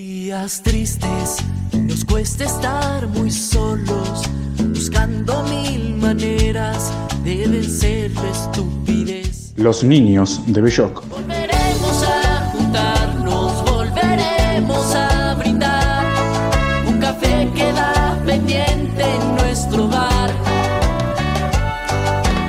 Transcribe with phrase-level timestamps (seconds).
[0.00, 1.36] Días tristes,
[1.74, 4.22] nos cuesta estar muy solos,
[4.70, 6.90] buscando mil maneras
[7.22, 9.52] de vencer la estupidez.
[9.56, 11.06] Los niños de Belloc.
[11.06, 16.06] Volveremos a juntarnos, volveremos a brindar.
[16.88, 20.30] Un café queda pendiente en nuestro bar.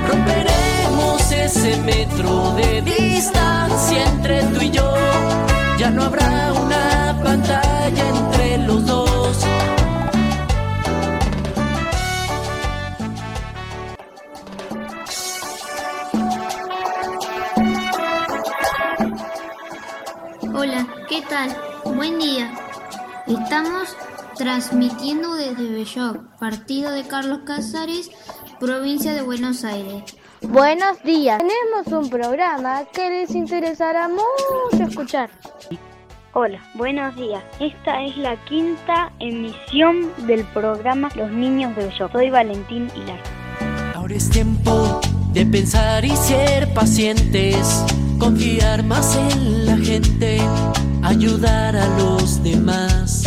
[0.08, 4.94] Romperemos ese metro de distancia entre tú y yo.
[5.78, 6.61] Ya no habrá una
[21.46, 21.94] tal?
[21.94, 22.52] Buen día.
[23.26, 23.96] Estamos
[24.36, 28.10] transmitiendo desde Belloc, partido de Carlos Casares,
[28.60, 30.16] provincia de Buenos Aires.
[30.40, 31.38] Buenos días.
[31.38, 35.30] Tenemos un programa que les interesará mucho escuchar.
[36.34, 37.44] Hola, buenos días.
[37.60, 42.12] Esta es la quinta emisión del programa Los Niños de Belloc.
[42.12, 43.20] Soy Valentín Hilar.
[43.94, 45.00] Ahora es tiempo
[45.32, 47.56] de pensar y ser pacientes,
[48.18, 50.38] confiar más en la gente,
[51.02, 53.22] ayudar a los demás.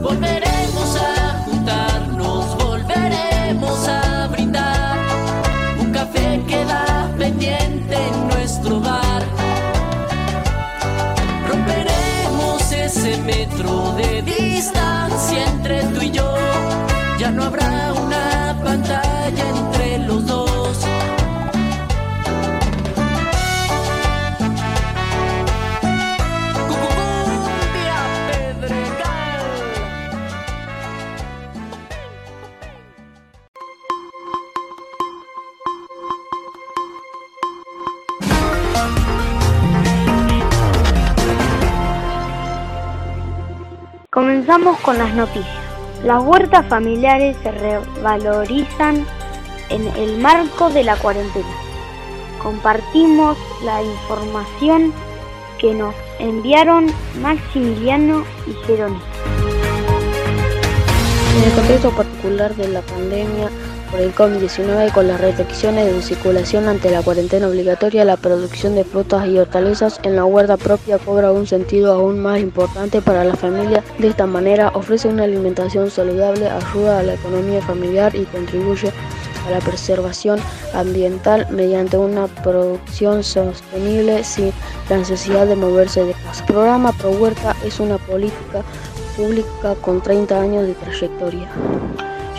[0.00, 4.98] Volveremos a juntarnos, volveremos a brindar.
[5.80, 9.24] Un café queda pendiente en nuestro bar.
[11.48, 16.32] Romperemos ese metro de distancia entre tú y yo.
[17.18, 18.05] Ya no habrá una
[44.46, 45.64] Comenzamos con las noticias.
[46.04, 49.04] Las huertas familiares se revalorizan
[49.70, 51.50] en el marco de la cuarentena.
[52.40, 54.92] Compartimos la información
[55.58, 56.86] que nos enviaron
[57.20, 59.00] Maximiliano y Jerónimo.
[61.36, 63.50] En el contexto particular de la pandemia
[63.96, 68.84] por el COVID-19 con las restricciones de circulación ante la cuarentena obligatoria, la producción de
[68.84, 73.34] frutas y hortalizas en la huerta propia cobra un sentido aún más importante para la
[73.36, 73.82] familia.
[73.98, 78.92] De esta manera ofrece una alimentación saludable, ayuda a la economía familiar y contribuye
[79.46, 80.40] a la preservación
[80.74, 84.52] ambiental mediante una producción sostenible sin
[84.90, 86.40] la necesidad de moverse de casa.
[86.40, 88.62] El programa Pro Huerta es una política
[89.16, 91.48] pública con 30 años de trayectoria,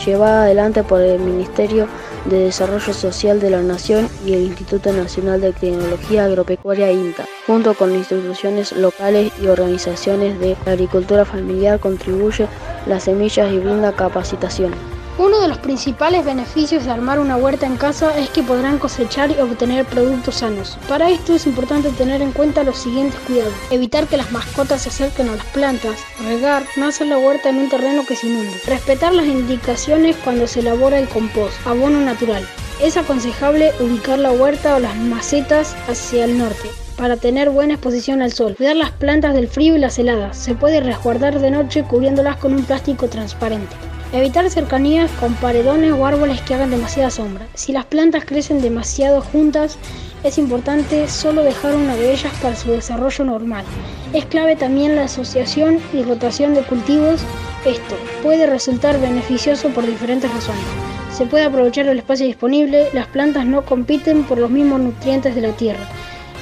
[0.06, 1.88] llevada adelante por el Ministerio
[2.26, 7.74] de Desarrollo Social de la Nación y el Instituto Nacional de Tecnología Agropecuaria INTA, junto
[7.74, 12.48] con instituciones locales y organizaciones de agricultura familiar, contribuye
[12.86, 14.97] las semillas y brinda capacitación.
[15.20, 19.32] Uno de los principales beneficios de armar una huerta en casa es que podrán cosechar
[19.32, 20.78] y obtener productos sanos.
[20.88, 23.54] Para esto es importante tener en cuenta los siguientes cuidados.
[23.72, 27.58] Evitar que las mascotas se acerquen a las plantas, regar, no hacer la huerta en
[27.58, 28.62] un terreno que se inunde.
[28.68, 32.48] Respetar las indicaciones cuando se elabora el compost, abono natural.
[32.80, 38.22] Es aconsejable ubicar la huerta o las macetas hacia el norte para tener buena exposición
[38.22, 38.54] al sol.
[38.56, 40.38] Cuidar las plantas del frío y las heladas.
[40.38, 43.76] Se puede resguardar de noche cubriéndolas con un plástico transparente.
[44.14, 47.46] Evitar cercanías con paredones o árboles que hagan demasiada sombra.
[47.56, 49.78] Si las plantas crecen demasiado juntas,
[50.24, 53.66] es importante solo dejar una de ellas para su desarrollo normal.
[54.14, 57.20] Es clave también la asociación y rotación de cultivos.
[57.66, 60.64] Esto puede resultar beneficioso por diferentes razones.
[61.12, 65.42] Se puede aprovechar el espacio disponible, las plantas no compiten por los mismos nutrientes de
[65.42, 65.86] la tierra.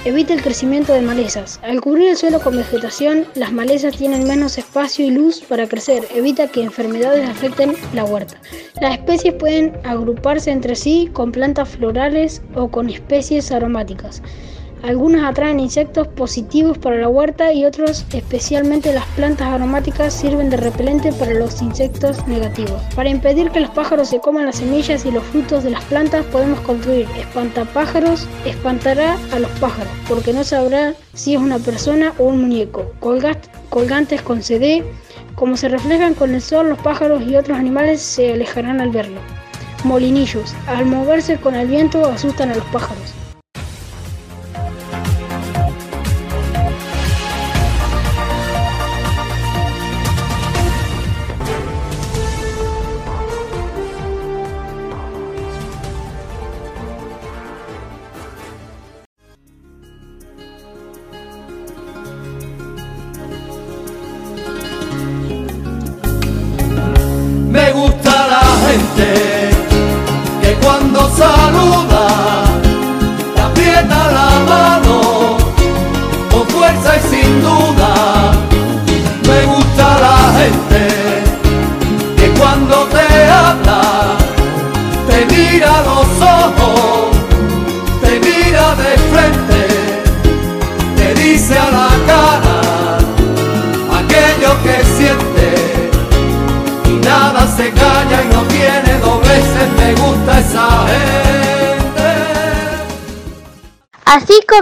[0.05, 1.59] Evita el crecimiento de malezas.
[1.63, 6.03] Al cubrir el suelo con vegetación, las malezas tienen menos espacio y luz para crecer.
[6.13, 8.39] Evita que enfermedades afecten la huerta.
[8.79, 14.21] Las especies pueden agruparse entre sí con plantas florales o con especies aromáticas.
[14.83, 20.57] Algunas atraen insectos positivos para la huerta y otros, especialmente las plantas aromáticas, sirven de
[20.57, 22.81] repelente para los insectos negativos.
[22.95, 26.25] Para impedir que los pájaros se coman las semillas y los frutos de las plantas,
[26.25, 28.27] podemos construir espantapájaros.
[28.45, 32.91] Espantará a los pájaros, porque no sabrá si es una persona o un muñeco.
[32.99, 34.83] Colgantes con CD.
[35.33, 39.19] Como se reflejan con el sol, los pájaros y otros animales se alejarán al verlo.
[39.83, 40.53] Molinillos.
[40.67, 43.13] Al moverse con el viento asustan a los pájaros.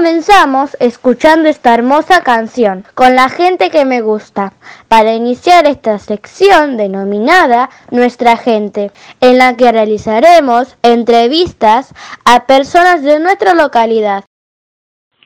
[0.03, 4.51] Comenzamos escuchando esta hermosa canción con la gente que me gusta
[4.89, 8.91] para iniciar esta sección denominada Nuestra gente,
[9.21, 11.93] en la que realizaremos entrevistas
[12.25, 14.25] a personas de nuestra localidad.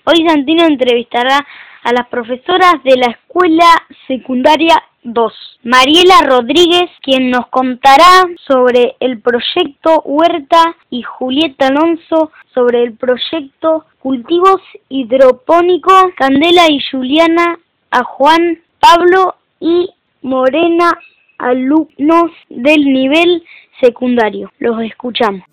[0.05, 1.43] Hoy Santino entrevistará
[1.81, 3.65] a las profesoras de la escuela
[4.07, 4.75] secundaria
[5.13, 5.33] 2.
[5.63, 13.85] Mariela Rodríguez, quien nos contará sobre el proyecto Huerta, y Julieta Alonso sobre el proyecto
[13.99, 17.59] Cultivos Hidropónicos, Candela y Juliana
[17.91, 19.89] a Juan, Pablo y
[20.21, 20.97] Morena,
[21.37, 23.43] alumnos del nivel
[23.81, 24.51] secundario.
[24.59, 25.43] Los escuchamos.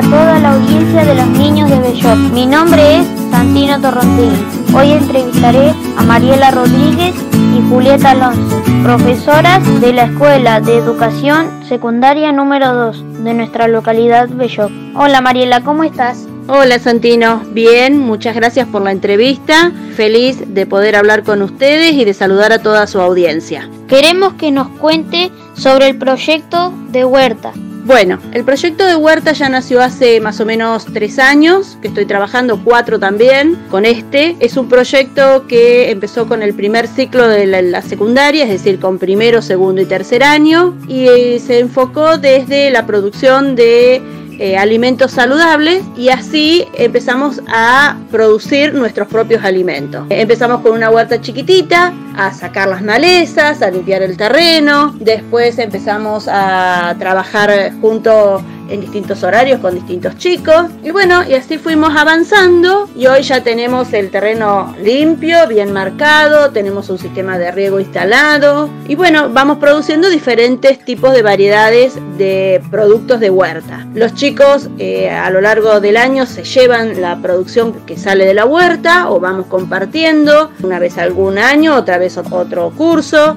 [0.00, 2.16] A toda la audiencia de los niños de Bellot.
[2.32, 4.46] Mi nombre es Santino Torrontelli.
[4.74, 12.32] Hoy entrevistaré a Mariela Rodríguez y Julieta Alonso, profesoras de la Escuela de Educación Secundaria
[12.32, 14.70] número 2 de nuestra localidad Bellot.
[14.94, 16.26] Hola Mariela, ¿cómo estás?
[16.48, 19.70] Hola Santino, bien, muchas gracias por la entrevista.
[19.96, 23.68] Feliz de poder hablar con ustedes y de saludar a toda su audiencia.
[23.86, 27.52] Queremos que nos cuente sobre el proyecto de Huerta,
[27.84, 32.06] bueno, el proyecto de Huerta ya nació hace más o menos tres años, que estoy
[32.06, 34.36] trabajando cuatro también con este.
[34.40, 38.98] Es un proyecto que empezó con el primer ciclo de la, secundaria, es decir, con
[38.98, 44.02] primero, segundo y tercer año, y se enfocó desde la producción de
[44.40, 50.06] eh, alimentos saludables y así empezamos a producir nuestros propios alimentos.
[50.08, 56.26] Empezamos con una huerta chiquitita, a sacar las malezas, a limpiar el terreno, después empezamos
[56.26, 60.66] a trabajar junto en distintos horarios con distintos chicos.
[60.82, 66.50] Y bueno, y así fuimos avanzando y hoy ya tenemos el terreno limpio, bien marcado,
[66.50, 72.62] tenemos un sistema de riego instalado y bueno, vamos produciendo diferentes tipos de variedades de
[72.70, 73.86] productos de huerta.
[73.94, 78.34] Los chicos eh, a lo largo del año se llevan la producción que sale de
[78.34, 83.36] la huerta o vamos compartiendo una vez algún año, otra vez otro curso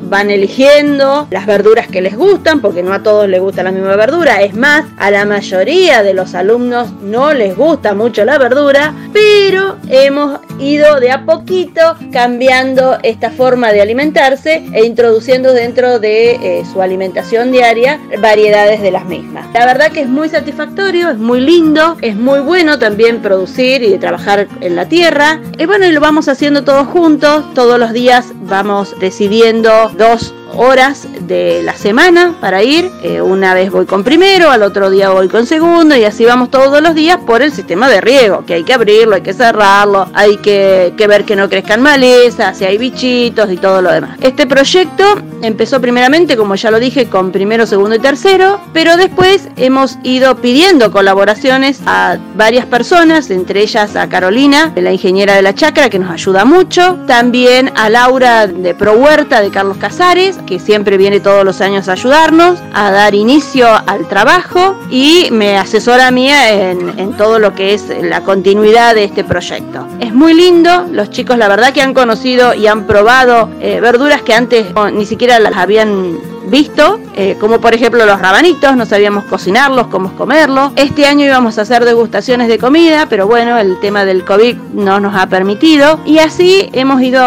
[0.00, 3.96] van eligiendo las verduras que les gustan, porque no a todos les gusta la misma
[3.96, 4.42] verdura.
[4.58, 10.40] Más, a la mayoría de los alumnos no les gusta mucho la verdura, pero hemos
[10.58, 11.80] ido de a poquito
[12.12, 18.90] cambiando esta forma de alimentarse e introduciendo dentro de eh, su alimentación diaria variedades de
[18.90, 19.46] las mismas.
[19.54, 23.96] La verdad que es muy satisfactorio, es muy lindo, es muy bueno también producir y
[23.98, 25.40] trabajar en la tierra.
[25.58, 31.06] Y bueno, y lo vamos haciendo todos juntos, todos los días vamos decidiendo dos horas
[31.20, 32.90] de la semana para ir.
[33.02, 36.50] Eh, una vez voy con primero, al otro día voy con segundo y así vamos
[36.50, 40.08] todos los días por el sistema de riego, que hay que abrirlo, hay que cerrarlo,
[40.14, 44.18] hay que, que ver que no crezcan malezas, si hay bichitos y todo lo demás.
[44.20, 45.04] Este proyecto
[45.42, 50.36] empezó primeramente, como ya lo dije, con primero, segundo y tercero, pero después hemos ido
[50.36, 55.98] pidiendo colaboraciones a varias personas, entre ellas a Carolina, la ingeniera de la chacra, que
[55.98, 61.20] nos ayuda mucho, también a Laura de Pro Huerta de Carlos Casares, que siempre viene
[61.20, 66.28] todos los años a ayudarnos, a dar inicio al trabajo y me asesora a mí
[66.30, 69.86] en, en todo lo que es la continuidad de este proyecto.
[70.00, 74.22] Es muy lindo, los chicos la verdad que han conocido y han probado eh, verduras
[74.22, 76.18] que antes ni siquiera las habían
[76.50, 80.72] visto, eh, como por ejemplo los rabanitos, no sabíamos cocinarlos, cómo comerlos.
[80.76, 85.00] Este año íbamos a hacer degustaciones de comida, pero bueno, el tema del COVID no
[85.00, 87.22] nos ha permitido y así hemos ido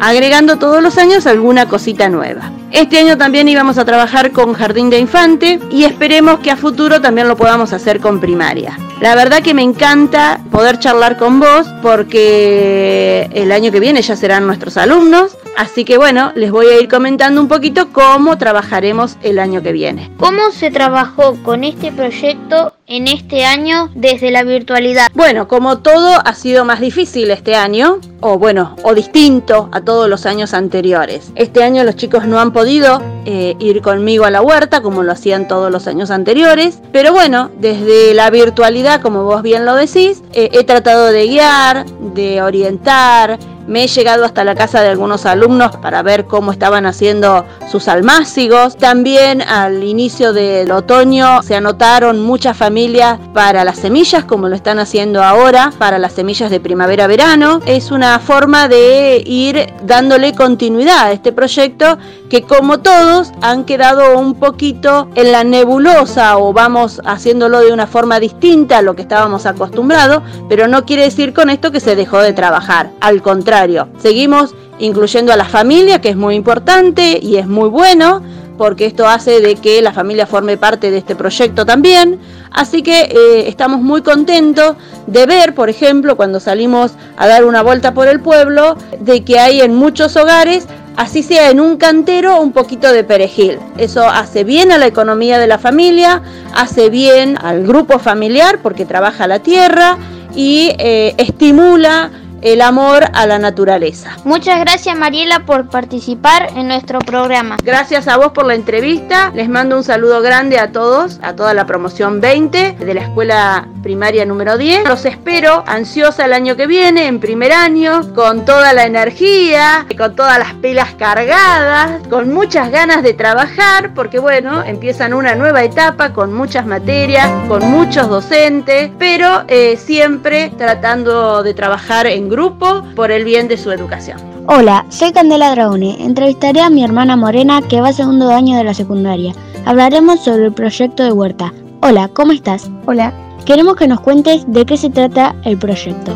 [0.00, 2.50] agregando todos los años alguna cosita nueva.
[2.72, 7.00] Este año también íbamos a trabajar con jardín de infante y esperemos que a futuro
[7.00, 8.78] también lo podamos hacer con primaria.
[9.00, 14.14] La verdad que me encanta poder charlar con vos porque el año que viene ya
[14.14, 19.16] serán nuestros alumnos, así que bueno, les voy a ir comentando un poquito cómo trabajaremos
[19.22, 20.10] el año que viene.
[20.16, 25.06] ¿Cómo se trabajó con este proyecto en este año desde la virtualidad?
[25.14, 30.08] Bueno, como todo ha sido más difícil este año, o bueno, o distinto a todos
[30.08, 31.32] los años anteriores.
[31.36, 35.12] Este año los chicos no han podido eh, ir conmigo a la huerta como lo
[35.12, 40.22] hacían todos los años anteriores, pero bueno, desde la virtualidad, como vos bien lo decís,
[40.32, 45.26] eh, he tratado de guiar, de orientar, me he llegado hasta la casa de algunos
[45.26, 48.76] alumnos para ver cómo estaban haciendo sus almácigos.
[48.76, 54.78] También al inicio del otoño se anotaron muchas familias para las semillas, como lo están
[54.78, 57.60] haciendo ahora, para las semillas de primavera-verano.
[57.66, 61.98] Es una forma de ir dándole continuidad a este proyecto
[62.28, 67.86] que como todos han quedado un poquito en la nebulosa o vamos haciéndolo de una
[67.86, 71.96] forma distinta a lo que estábamos acostumbrados, pero no quiere decir con esto que se
[71.96, 72.90] dejó de trabajar.
[73.00, 73.59] Al contrario,
[73.98, 78.22] seguimos incluyendo a la familia, que es muy importante y es muy bueno,
[78.56, 82.18] porque esto hace de que la familia forme parte de este proyecto también.
[82.50, 84.76] Así que eh, estamos muy contentos
[85.06, 89.38] de ver, por ejemplo, cuando salimos a dar una vuelta por el pueblo, de que
[89.38, 93.58] hay en muchos hogares, así sea en un cantero, un poquito de perejil.
[93.78, 96.22] Eso hace bien a la economía de la familia,
[96.54, 99.96] hace bien al grupo familiar porque trabaja la tierra
[100.34, 102.10] y eh, estimula
[102.42, 104.16] el amor a la naturaleza.
[104.24, 107.56] Muchas gracias Mariela por participar en nuestro programa.
[107.62, 109.30] Gracias a vos por la entrevista.
[109.34, 113.68] Les mando un saludo grande a todos, a toda la promoción 20 de la escuela
[113.82, 114.88] primaria número 10.
[114.88, 120.14] Los espero ansiosa el año que viene, en primer año, con toda la energía, con
[120.14, 126.12] todas las pelas cargadas, con muchas ganas de trabajar, porque bueno, empiezan una nueva etapa
[126.12, 133.10] con muchas materias, con muchos docentes, pero eh, siempre tratando de trabajar en grupo por
[133.10, 134.18] el bien de su educación.
[134.46, 136.02] Hola, soy Candela Dragone.
[136.02, 139.34] Entrevistaré a mi hermana Morena que va a segundo año de la secundaria.
[139.66, 141.52] Hablaremos sobre el proyecto de huerta.
[141.82, 142.70] Hola, ¿cómo estás?
[142.86, 143.12] Hola.
[143.44, 146.12] Queremos que nos cuentes de qué se trata el proyecto.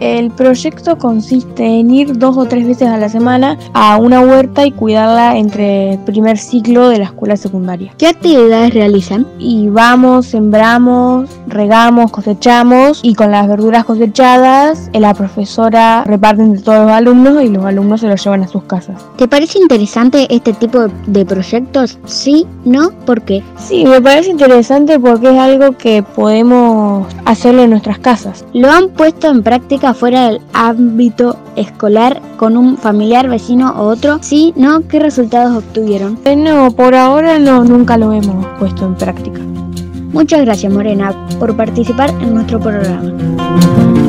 [0.00, 4.66] El proyecto consiste en ir dos o tres veces a la semana a una huerta
[4.66, 7.92] y cuidarla entre el primer ciclo de la escuela secundaria.
[7.98, 9.26] ¿Qué actividades realizan?
[9.38, 16.86] Y vamos, sembramos, regamos, cosechamos y con las verduras cosechadas la profesora reparte entre todos
[16.86, 19.04] los alumnos y los alumnos se los llevan a sus casas.
[19.16, 21.98] ¿Te parece interesante este tipo de proyectos?
[22.04, 22.90] Sí, ¿no?
[23.06, 23.42] ¿Por qué?
[23.58, 28.44] Sí, me parece interesante porque es algo que podemos hacerlo en nuestras casas.
[28.52, 34.18] ¿Lo han puesto en práctica fuera del ámbito escolar con un familiar, vecino o otro?
[34.20, 34.86] Sí, ¿no?
[34.88, 36.18] ¿Qué resultados obtuvieron?
[36.36, 39.40] No, por ahora no, nunca lo hemos puesto en práctica.
[40.12, 44.07] Muchas gracias Morena por participar en nuestro programa.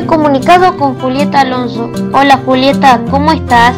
[0.00, 1.90] Estoy comunicado con Julieta Alonso.
[2.14, 3.76] Hola Julieta, ¿cómo estás?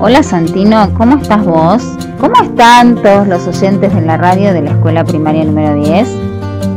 [0.00, 1.84] Hola Santino, ¿cómo estás vos?
[2.18, 6.08] ¿Cómo están todos los oyentes de la radio de la Escuela Primaria número 10?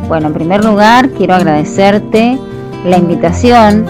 [0.07, 2.37] Bueno, en primer lugar quiero agradecerte
[2.85, 3.85] la invitación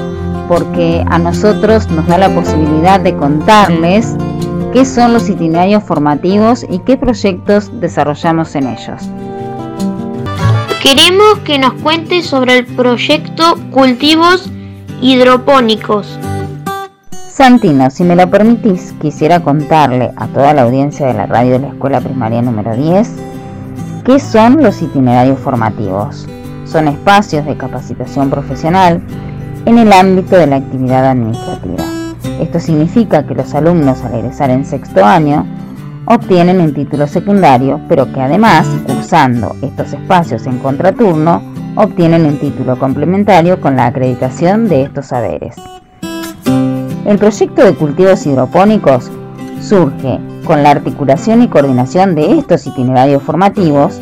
[0.48, 4.16] porque a nosotros nos da la posibilidad de contarles
[4.72, 9.10] qué son los itinerarios formativos y qué proyectos desarrollamos en ellos.
[10.90, 14.50] Queremos que nos cuentes sobre el proyecto Cultivos
[15.04, 16.18] Hidropónicos.
[17.32, 21.60] Santino, si me lo permitís, quisiera contarle a toda la audiencia de la radio de
[21.60, 23.08] la Escuela Primaria número 10
[24.04, 26.28] qué son los itinerarios formativos.
[26.66, 29.00] Son espacios de capacitación profesional
[29.68, 31.84] en el ámbito de la actividad administrativa.
[32.42, 35.46] Esto significa que los alumnos al egresar en sexto año
[36.06, 38.68] obtienen un título secundario, pero que además,
[39.10, 41.42] cursando estos espacios en contraturno,
[41.76, 45.56] obtienen un título complementario con la acreditación de estos saberes.
[47.08, 49.10] El proyecto de cultivos hidropónicos
[49.62, 54.00] surge con la articulación y coordinación de estos itinerarios formativos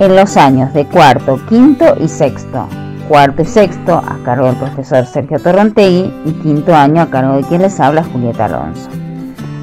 [0.00, 2.66] en los años de cuarto, quinto y sexto.
[3.08, 7.42] Cuarto y sexto a cargo del profesor Sergio Torrontegui y quinto año a cargo de
[7.42, 8.88] quien les habla Julieta Alonso.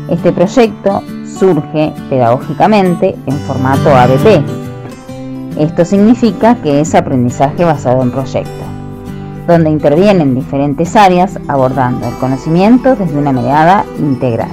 [0.07, 1.01] Este proyecto
[1.37, 4.43] surge pedagógicamente en formato ABP.
[5.57, 8.63] Esto significa que es aprendizaje basado en proyecto,
[9.47, 14.51] donde intervienen diferentes áreas abordando el conocimiento desde una mirada integral.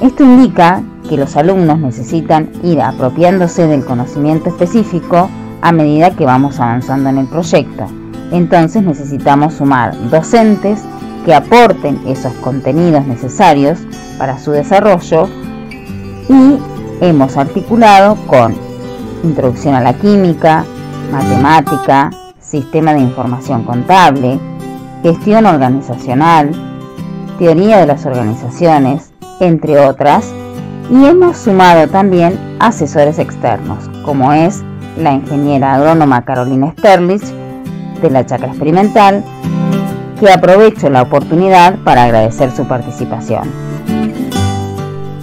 [0.00, 5.28] Esto indica que los alumnos necesitan ir apropiándose del conocimiento específico
[5.60, 7.86] a medida que vamos avanzando en el proyecto.
[8.32, 10.82] Entonces necesitamos sumar docentes
[11.24, 13.78] que aporten esos contenidos necesarios
[14.18, 15.28] para su desarrollo
[16.28, 16.58] y
[17.00, 18.54] hemos articulado con
[19.22, 20.64] introducción a la química,
[21.10, 24.38] matemática, sistema de información contable,
[25.02, 26.50] gestión organizacional,
[27.38, 30.32] teoría de las organizaciones, entre otras,
[30.90, 34.62] y hemos sumado también asesores externos, como es
[34.98, 37.24] la ingeniera agrónoma Carolina Sterlich
[38.00, 39.24] de la Chacra Experimental,
[40.20, 43.50] que aprovecho la oportunidad para agradecer su participación.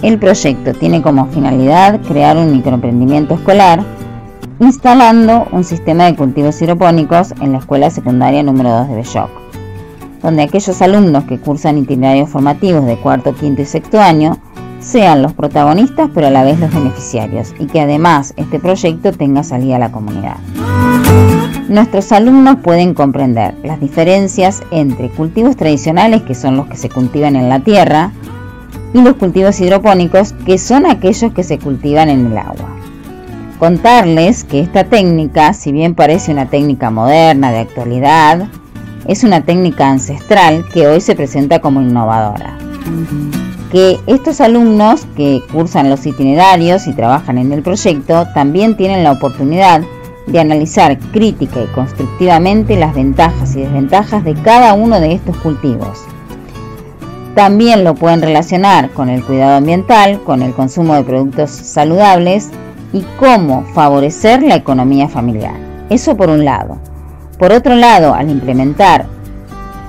[0.02, 3.84] El proyecto tiene como finalidad crear un microemprendimiento escolar
[4.58, 9.30] instalando un sistema de cultivos hidropónicos en la escuela secundaria número 2 de Belloc,
[10.20, 14.38] donde aquellos alumnos que cursan itinerarios formativos de cuarto, quinto y sexto año
[14.80, 19.44] sean los protagonistas pero a la vez los beneficiarios y que además este proyecto tenga
[19.44, 20.36] salida a la comunidad.
[21.68, 27.36] Nuestros alumnos pueden comprender las diferencias entre cultivos tradicionales que son los que se cultivan
[27.36, 28.10] en la tierra
[28.94, 32.68] y los cultivos hidropónicos que son aquellos que se cultivan en el agua.
[33.58, 38.48] Contarles que esta técnica, si bien parece una técnica moderna de actualidad,
[39.06, 42.58] es una técnica ancestral que hoy se presenta como innovadora
[43.72, 49.12] que estos alumnos que cursan los itinerarios y trabajan en el proyecto también tienen la
[49.12, 49.80] oportunidad
[50.26, 55.98] de analizar crítica y constructivamente las ventajas y desventajas de cada uno de estos cultivos.
[57.34, 62.50] También lo pueden relacionar con el cuidado ambiental, con el consumo de productos saludables
[62.92, 65.54] y cómo favorecer la economía familiar.
[65.88, 66.78] Eso por un lado.
[67.38, 69.06] Por otro lado, al implementar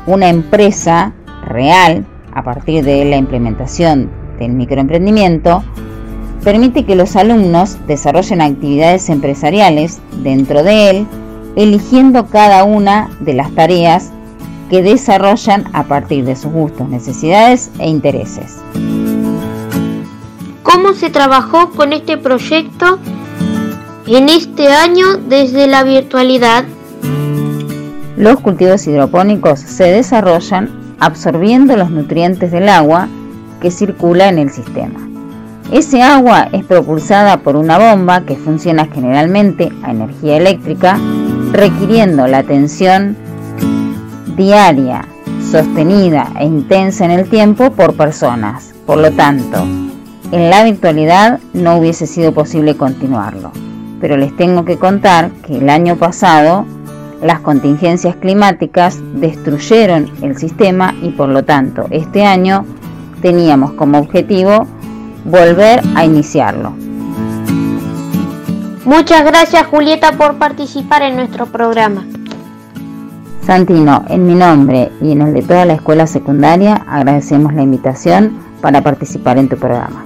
[0.07, 1.13] una empresa
[1.45, 4.09] real a partir de la implementación
[4.39, 5.63] del microemprendimiento,
[6.43, 11.07] permite que los alumnos desarrollen actividades empresariales dentro de él,
[11.57, 14.11] eligiendo cada una de las tareas
[14.73, 18.57] que desarrollan a partir de sus gustos, necesidades e intereses.
[20.63, 22.97] ¿Cómo se trabajó con este proyecto
[24.07, 26.63] en este año desde la virtualidad?
[28.17, 33.07] Los cultivos hidropónicos se desarrollan absorbiendo los nutrientes del agua
[33.61, 35.07] que circula en el sistema.
[35.71, 40.97] Ese agua es propulsada por una bomba que funciona generalmente a energía eléctrica,
[41.51, 43.15] requiriendo la tensión
[44.35, 45.05] diaria,
[45.51, 48.73] sostenida e intensa en el tiempo por personas.
[48.85, 49.63] Por lo tanto,
[50.31, 53.51] en la virtualidad no hubiese sido posible continuarlo.
[54.01, 56.65] Pero les tengo que contar que el año pasado
[57.21, 62.65] las contingencias climáticas destruyeron el sistema y por lo tanto este año
[63.21, 64.67] teníamos como objetivo
[65.23, 66.73] volver a iniciarlo.
[68.85, 72.05] Muchas gracias Julieta por participar en nuestro programa.
[73.45, 78.39] Santino, en mi nombre y en el de toda la escuela secundaria agradecemos la invitación
[78.61, 80.05] para participar en tu programa.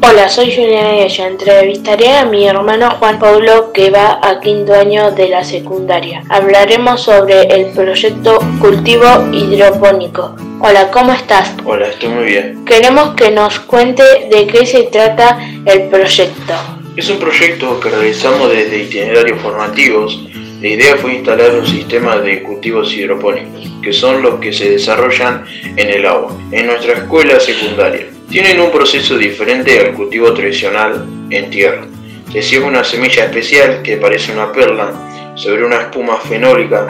[0.00, 1.26] Hola, soy Juliana Ella.
[1.26, 6.22] Entrevistaré a mi hermano Juan Pablo que va a quinto año de la secundaria.
[6.30, 10.34] Hablaremos sobre el proyecto Cultivo Hidropónico.
[10.60, 11.52] Hola, ¿cómo estás?
[11.66, 12.64] Hola, estoy muy bien.
[12.64, 16.54] Queremos que nos cuente de qué se trata el proyecto.
[16.96, 20.18] Es un proyecto que realizamos desde itinerarios formativos.
[20.60, 25.44] La idea fue instalar un sistema de cultivos hidropónicos, que son los que se desarrollan
[25.76, 28.08] en el agua, en nuestra escuela secundaria.
[28.28, 31.86] Tienen un proceso diferente al cultivo tradicional en tierra.
[32.32, 36.88] Se ciega una semilla especial que parece una perla sobre una espuma fenólica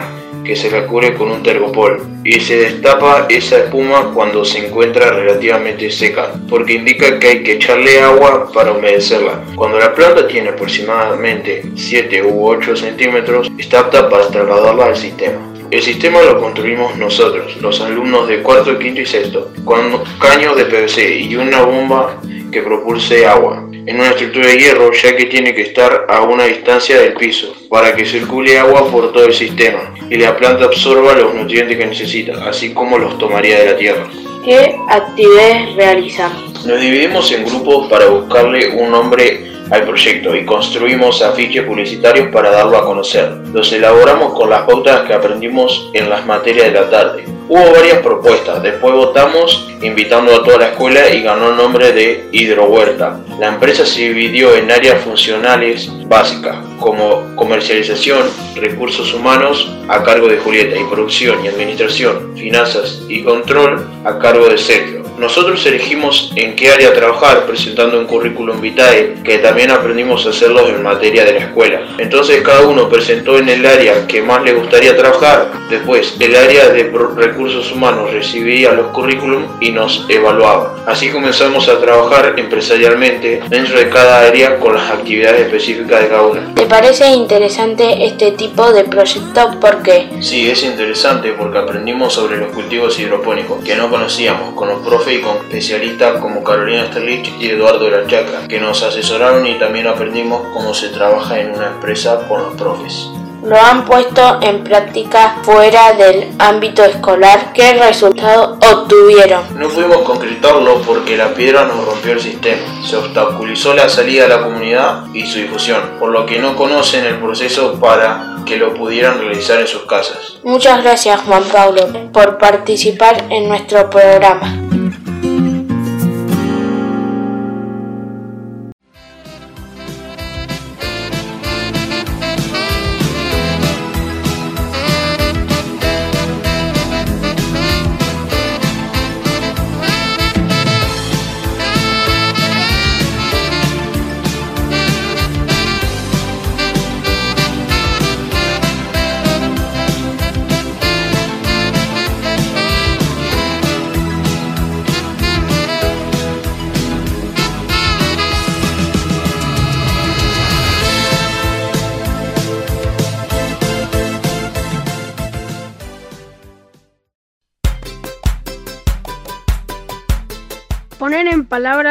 [0.49, 5.11] que se la cubre con un tergopol y se destapa esa espuma cuando se encuentra
[5.11, 9.43] relativamente seca, porque indica que hay que echarle agua para humedecerla.
[9.53, 15.37] Cuando la planta tiene aproximadamente 7 u 8 centímetros, está apta para trasladarla al sistema.
[15.69, 20.65] El sistema lo construimos nosotros, los alumnos de cuarto, quinto y sexto, con caños de
[20.65, 22.19] PVC y una bomba
[22.51, 26.45] que propulse agua en una estructura de hierro ya que tiene que estar a una
[26.45, 31.13] distancia del piso para que circule agua por todo el sistema y la planta absorba
[31.13, 34.07] los nutrientes que necesita, así como los tomaría de la tierra.
[34.43, 36.65] ¿Qué actividades realizamos?
[36.65, 42.49] Nos dividimos en grupos para buscarle un nombre al proyecto y construimos afiches publicitarios para
[42.49, 43.31] darlo a conocer.
[43.53, 47.38] Los elaboramos con las pautas que aprendimos en las materias de la tarde.
[47.49, 52.29] Hubo varias propuestas, después votamos invitando a toda la escuela y ganó el nombre de
[52.31, 53.21] Hidrohuerta.
[53.39, 58.23] La empresa se dividió en áreas funcionales básicas, como comercialización,
[58.55, 64.47] recursos humanos a cargo de Julieta y producción y administración, finanzas y control a cargo
[64.47, 64.99] de Sergio.
[65.19, 70.69] Nosotros elegimos en qué área trabajar presentando un currículum vitae que también aprendimos a hacerlo
[70.69, 71.81] en materia de la escuela.
[71.97, 75.51] Entonces cada uno presentó en el área que más le gustaría trabajar.
[75.69, 80.77] Después el área de recursos humanos recibía los currículum y nos evaluaba.
[80.87, 86.21] Así comenzamos a trabajar empresarialmente dentro de cada área con las actividades específicas de cada
[86.21, 86.53] una.
[86.69, 89.59] ¿Te parece interesante este tipo de proyecto?
[89.59, 90.07] ¿Por qué?
[90.21, 95.17] Sí, es interesante porque aprendimos sobre los cultivos hidropónicos que no conocíamos con los profes
[95.17, 99.57] y con especialistas como Carolina Sterlich y Eduardo de la Chacra, que nos asesoraron y
[99.57, 103.09] también aprendimos cómo se trabaja en una empresa con los profes.
[103.43, 107.53] Lo han puesto en práctica fuera del ámbito escolar.
[107.53, 109.43] ¿Qué resultado obtuvieron?
[109.57, 112.61] No pudimos concretarlo porque la piedra nos rompió el sistema.
[112.85, 117.05] Se obstaculizó la salida a la comunidad y su difusión, por lo que no conocen
[117.05, 120.37] el proceso para que lo pudieran realizar en sus casas.
[120.43, 124.68] Muchas gracias Juan Pablo por participar en nuestro programa.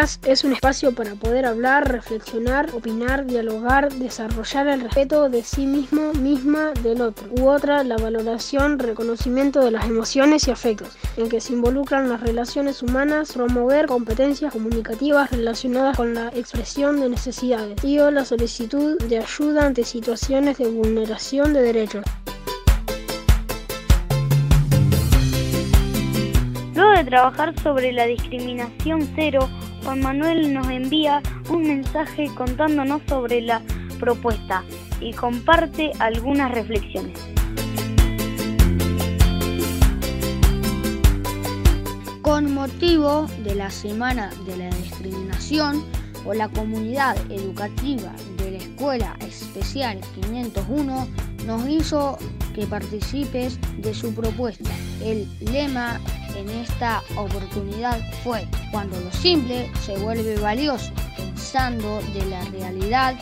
[0.01, 6.13] Es un espacio para poder hablar, reflexionar, opinar, dialogar, desarrollar el respeto de sí mismo,
[6.13, 11.41] misma, del otro, u otra, la valoración, reconocimiento de las emociones y afectos, en que
[11.41, 17.99] se involucran las relaciones humanas, promover competencias comunicativas relacionadas con la expresión de necesidades y
[17.99, 22.05] o la solicitud de ayuda ante situaciones de vulneración de derechos.
[26.75, 29.49] Luego de trabajar sobre la discriminación cero,
[29.89, 33.63] Juan Manuel nos envía un mensaje contándonos sobre la
[33.99, 34.63] propuesta
[35.01, 37.19] y comparte algunas reflexiones.
[42.21, 45.83] Con motivo de la Semana de la Discriminación
[46.27, 51.09] o la comunidad educativa de la Escuela Especial 501
[51.47, 52.19] nos hizo
[52.55, 54.69] que participes de su propuesta.
[55.03, 55.99] El lema
[56.39, 63.17] en esta oportunidad fue cuando lo simple se vuelve valioso, pensando de la realidad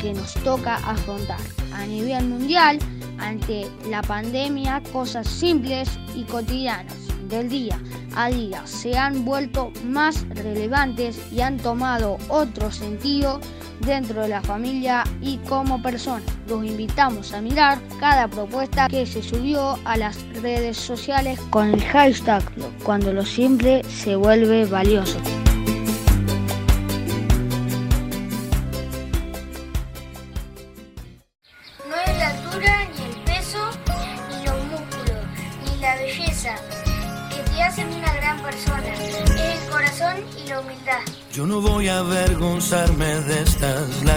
[0.00, 1.40] que nos toca afrontar.
[1.74, 2.78] A nivel mundial,
[3.18, 7.80] ante la pandemia, cosas simples y cotidianas del día
[8.16, 13.40] a día se han vuelto más relevantes y han tomado otro sentido
[13.80, 16.22] dentro de la familia y como persona.
[16.48, 21.82] Los invitamos a mirar cada propuesta que se subió a las redes sociales con el
[21.82, 22.42] hashtag
[22.82, 25.18] cuando lo simple se vuelve valioso.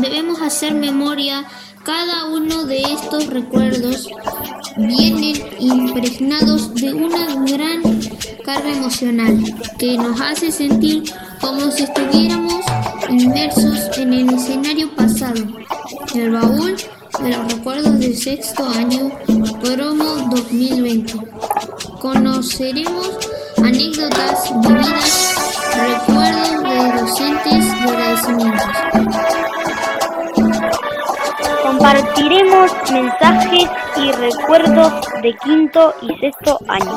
[0.00, 1.44] debemos hacer memoria.
[1.84, 4.08] Cada uno de estos recuerdos
[4.76, 7.82] vienen impregnados de una gran
[8.44, 9.38] carga emocional
[9.78, 11.04] que nos hace sentir
[11.40, 12.64] como si estuviéramos
[13.08, 15.46] inmersos en el escenario pasado.
[16.14, 16.76] El baúl
[17.22, 19.10] de los recuerdos del sexto año,
[19.62, 21.14] promo 2020.
[22.00, 23.10] Conoceremos
[23.58, 25.34] anécdotas vividas,
[25.74, 29.45] recuerdos de docentes y agradecimientos.
[31.86, 36.96] Compartiremos mensajes y recuerdos de quinto y sexto año.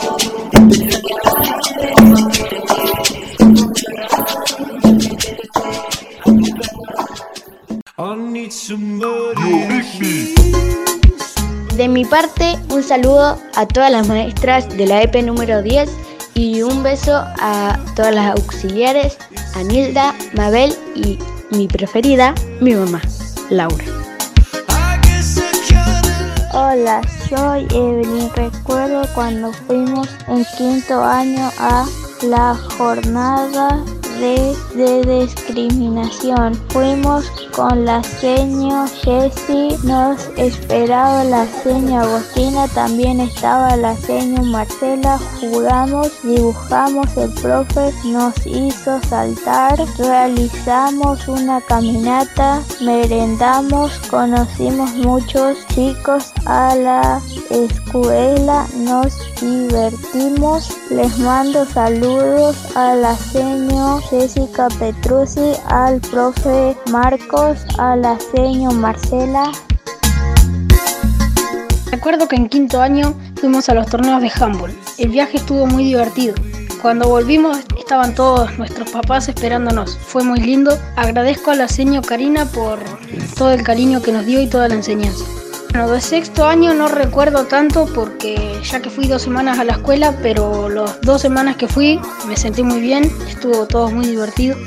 [11.75, 15.87] De mi parte, un saludo a todas las maestras de la EP número 10
[16.33, 19.19] y un beso a todas las auxiliares,
[19.53, 21.19] a Nilda, Mabel y
[21.55, 23.01] mi preferida, mi mamá,
[23.51, 23.98] Laura.
[26.51, 28.27] Hola, soy Evelyn.
[28.35, 31.85] Recuerdo cuando fuimos en quinto año a
[32.23, 33.85] la jornada
[34.19, 34.55] de,
[35.05, 36.53] discriminación.
[36.69, 45.19] Fuimos con la seño Jessie, nos esperaba la seño Agostina, también estaba la seño Marcela.
[45.39, 56.75] Jugamos, dibujamos, el profe nos hizo saltar, realizamos una caminata, merendamos, conocimos muchos chicos a
[56.75, 60.69] la escuela, nos divertimos.
[60.89, 68.17] Les mando saludos a la seño Jessica Petrucci, al profe Marcos, a la
[68.73, 69.51] Marcela.
[71.91, 74.75] Recuerdo que en quinto año fuimos a los torneos de handball.
[74.97, 76.33] El viaje estuvo muy divertido.
[76.81, 79.97] Cuando volvimos estaban todos nuestros papás esperándonos.
[79.97, 80.77] Fue muy lindo.
[80.95, 82.79] Agradezco a la seño Karina por
[83.37, 85.38] todo el cariño que nos dio y toda la enseñanza.
[85.71, 89.73] Bueno, de sexto año no recuerdo tanto porque ya que fui dos semanas a la
[89.73, 94.57] escuela, pero las dos semanas que fui me sentí muy bien, estuvo todo muy divertido.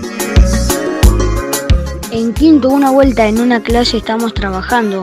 [2.12, 5.00] En quinto, una vuelta en una clase estamos trabajando.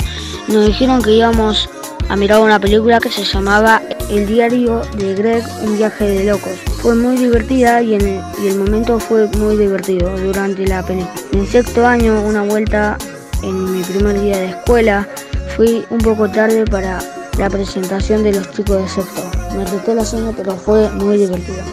[0.47, 1.69] Nos dijeron que íbamos
[2.07, 6.53] a mirar una película que se llamaba El diario de Greg, un viaje de locos.
[6.81, 11.13] Fue muy divertida y, en y el momento fue muy divertido durante la película.
[11.33, 12.97] En sexto año, una vuelta
[13.43, 15.07] en mi primer día de escuela,
[15.55, 16.99] fui un poco tarde para
[17.37, 19.21] la presentación de los chicos de sexto.
[19.55, 21.63] Me reté la cena, pero fue muy divertido.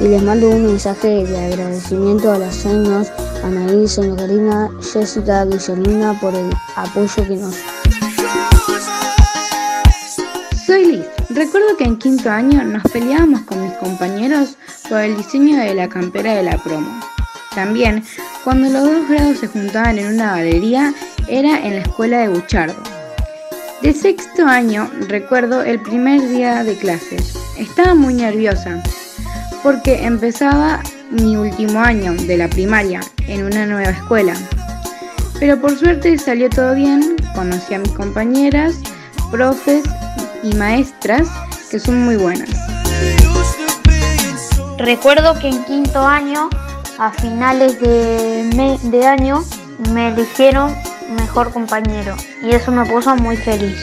[0.00, 3.12] Y les mando un mensaje de agradecimiento a las señas
[3.44, 7.54] Anaí, señor Karina, Jessica, Guillermina por el apoyo que nos
[10.66, 11.04] Soy Liz.
[11.28, 14.56] Recuerdo que en quinto año nos peleábamos con mis compañeros
[14.88, 16.88] por el diseño de la campera de la promo.
[17.54, 18.02] También,
[18.44, 20.94] cuando los dos grados se juntaban en una galería,
[21.28, 22.93] era en la escuela de Buchardo.
[23.84, 27.34] De sexto año recuerdo el primer día de clases.
[27.58, 28.82] Estaba muy nerviosa
[29.62, 34.32] porque empezaba mi último año de la primaria en una nueva escuela.
[35.38, 38.80] Pero por suerte salió todo bien, conocí a mis compañeras,
[39.30, 39.84] profes
[40.42, 41.28] y maestras
[41.70, 42.48] que son muy buenas.
[44.78, 46.48] Recuerdo que en quinto año,
[46.98, 49.44] a finales de, de año,
[49.92, 50.74] me eligieron
[51.10, 53.82] mejor compañero y eso me puso muy feliz.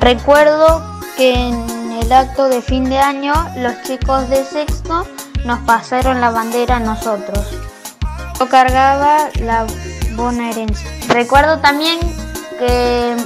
[0.00, 5.06] Recuerdo que en el acto de fin de año los chicos de sexto
[5.44, 7.46] nos pasaron la bandera a nosotros.
[8.38, 9.66] Yo cargaba la
[10.16, 10.84] bonaerense.
[11.08, 11.98] Recuerdo también
[12.58, 13.16] que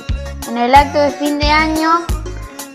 [0.48, 1.90] en el acto de fin de año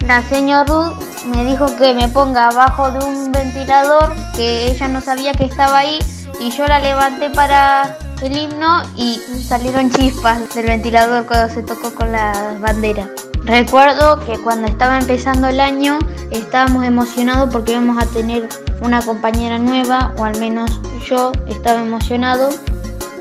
[0.07, 5.01] la señora Ruth me dijo que me ponga abajo de un ventilador que ella no
[5.01, 5.99] sabía que estaba ahí
[6.39, 11.93] y yo la levanté para el himno y salieron chispas del ventilador cuando se tocó
[11.93, 13.09] con la bandera.
[13.43, 15.99] Recuerdo que cuando estaba empezando el año
[16.31, 18.47] estábamos emocionados porque íbamos a tener
[18.81, 22.49] una compañera nueva, o al menos yo estaba emocionado.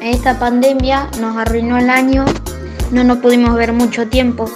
[0.01, 2.25] Esta pandemia nos arruinó el año,
[2.93, 4.49] no nos pudimos ver mucho tiempo.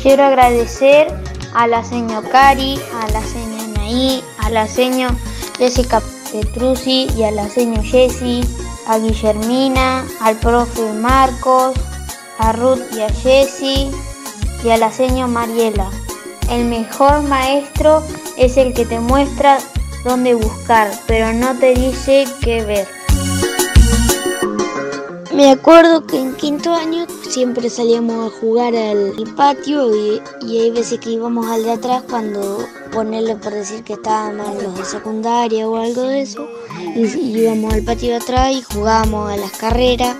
[0.00, 1.08] Quiero agradecer
[1.54, 5.14] a la señora Cari, a la señora Naí, a la señora
[5.58, 8.44] Jessica Petrucci y a la señora Jessie,
[8.88, 11.76] a Guillermina, al profe Marcos,
[12.38, 13.90] a Ruth y a Jessie
[14.64, 15.90] y a la señora Mariela.
[16.50, 18.02] El mejor maestro
[18.36, 19.58] es el que te muestra
[20.04, 22.97] dónde buscar, pero no te dice qué ver.
[25.38, 30.20] Me acuerdo que en quinto año siempre salíamos a jugar al patio y,
[30.58, 34.84] hay veces que íbamos al de atrás cuando ponerle por decir que estábamos los de
[34.84, 36.48] secundaria o algo de eso.
[36.96, 37.02] Y,
[37.38, 40.16] íbamos al patio de atrás y jugábamos a las carreras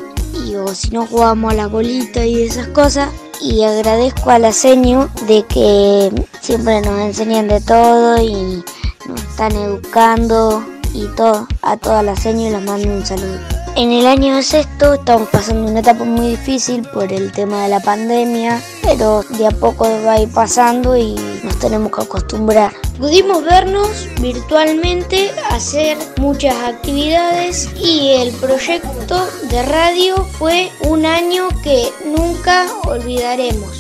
[0.47, 3.11] y o si no jugábamos a la bolita y esas cosas.
[3.43, 8.63] Y agradezco a la seño de que siempre nos enseñan de todo y
[9.09, 11.49] nos están educando y todo.
[11.63, 13.58] A toda la seño les mando un saludo.
[13.79, 17.79] En el año sexto estamos pasando una etapa muy difícil por el tema de la
[17.79, 21.15] pandemia, pero de a poco va a ir pasando y
[21.45, 22.73] nos tenemos que acostumbrar.
[22.99, 31.89] Pudimos vernos virtualmente, hacer muchas actividades y el proyecto de radio fue un año que
[32.05, 33.78] nunca olvidaremos.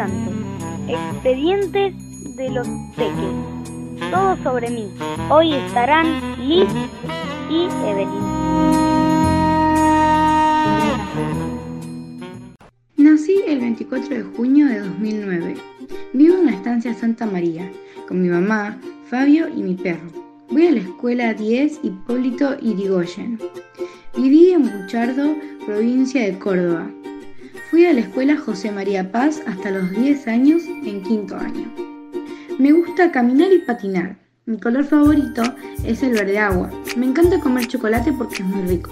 [0.00, 1.92] Expedientes
[2.36, 4.10] de los peques.
[4.12, 4.88] Todo sobre mí.
[5.28, 6.06] Hoy estarán
[6.38, 6.68] Liz
[7.50, 8.08] y Evelyn.
[12.96, 15.56] Nací el 24 de junio de 2009.
[16.12, 17.68] Vivo en la estancia Santa María,
[18.06, 18.78] con mi mamá,
[19.10, 20.06] Fabio y mi perro.
[20.48, 23.40] Voy a la escuela 10 Hipólito Irigoyen.
[24.16, 25.34] Viví en Buchardo,
[25.66, 26.88] provincia de Córdoba.
[27.70, 31.70] Fui a la escuela José María Paz hasta los 10 años en quinto año.
[32.58, 34.16] Me gusta caminar y patinar.
[34.46, 35.42] Mi color favorito
[35.84, 36.70] es el verde agua.
[36.96, 38.90] Me encanta comer chocolate porque es muy rico.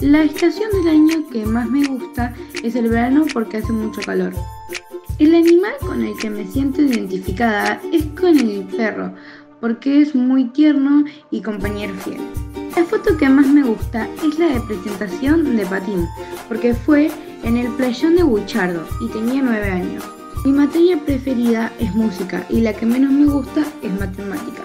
[0.00, 4.32] La estación del año que más me gusta es el verano porque hace mucho calor.
[5.20, 9.14] El animal con el que me siento identificada es con el perro,
[9.60, 12.20] porque es muy tierno y compañero fiel.
[12.76, 16.06] La foto que más me gusta es la de presentación de Patín,
[16.48, 17.10] porque fue
[17.42, 20.04] en el playón de Buchardo y tenía 9 años.
[20.44, 24.62] Mi materia preferida es música y la que menos me gusta es matemática.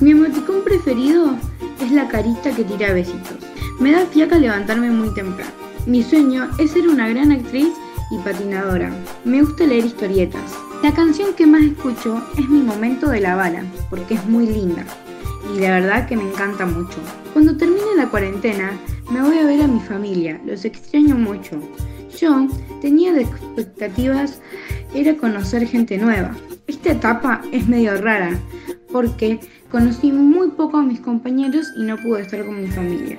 [0.00, 1.36] Mi emoticón preferido
[1.80, 3.38] es la carita que tira besitos.
[3.80, 5.50] Me da fiaca levantarme muy temprano.
[5.86, 7.68] Mi sueño es ser una gran actriz
[8.10, 8.90] y patinadora.
[9.24, 10.42] Me gusta leer historietas.
[10.82, 14.84] La canción que más escucho es Mi Momento de la Bala, porque es muy linda.
[15.54, 16.98] Y la verdad que me encanta mucho.
[17.32, 18.72] Cuando termine la cuarentena,
[19.10, 20.40] me voy a ver a mi familia.
[20.44, 21.60] Los extraño mucho.
[22.18, 22.48] Yo
[22.80, 24.40] tenía de expectativas
[24.94, 26.34] era conocer gente nueva.
[26.66, 28.38] Esta etapa es medio rara,
[28.90, 29.40] porque
[29.70, 33.18] conocí muy poco a mis compañeros y no pude estar con mi familia.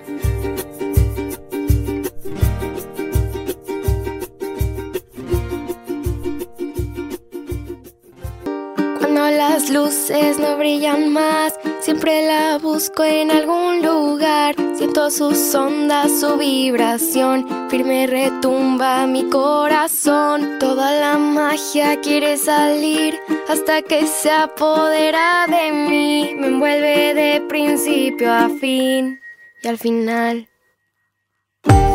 [9.70, 14.56] Las luces no brillan más, siempre la busco en algún lugar.
[14.76, 20.58] Siento sus ondas, su vibración, firme retumba mi corazón.
[20.60, 26.36] Toda la magia quiere salir hasta que se apodera de mí.
[26.38, 29.20] Me envuelve de principio a fin
[29.62, 30.48] y al final.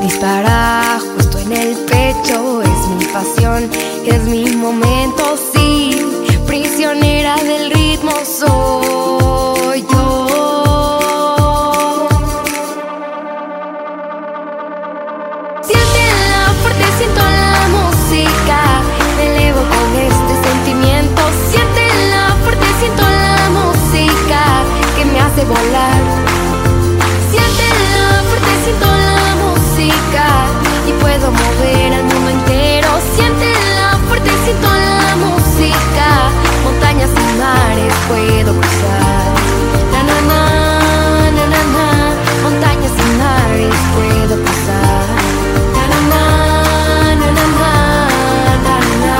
[0.03, 3.70] Dispara justo en el pecho, es mi pasión,
[4.07, 5.84] es mi momento, sí
[6.55, 10.27] prisionera del ritmo soy yo.
[15.63, 18.59] Siéntela fuerte, siento la música,
[19.17, 21.23] me elevo con este sentimiento.
[21.51, 24.41] Siéntela fuerte, siento la música
[24.97, 26.14] que me hace volar.
[38.09, 39.35] puedo cruzar.
[39.93, 40.41] Na, na, na,
[41.37, 41.87] na, na, na.
[42.43, 45.07] montañas y mares puedo cruzar.
[45.77, 46.23] Na, na, na,
[47.21, 47.47] na, na,
[48.67, 49.17] na, na, na.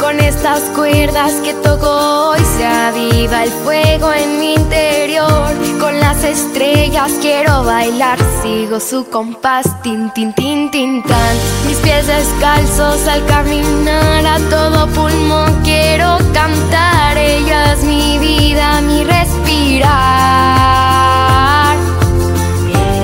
[0.00, 2.35] Con estas cuerdas que toco
[2.76, 5.52] aviva el fuego en mi interior.
[5.80, 11.36] Con las estrellas quiero bailar, sigo su compás, tin tin tin tin tan.
[11.66, 17.16] Mis pies descalzos al caminar a todo pulmón quiero cantar.
[17.16, 19.86] Ella es mi vida, mi respirar.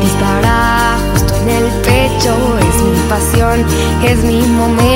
[0.00, 2.34] Dispara justo en el pecho,
[2.68, 3.64] es mi pasión,
[4.04, 4.91] es mi momento,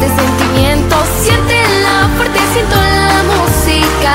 [0.00, 0.96] este sentimiento.
[1.22, 4.14] Siéntela fuerte, siento la música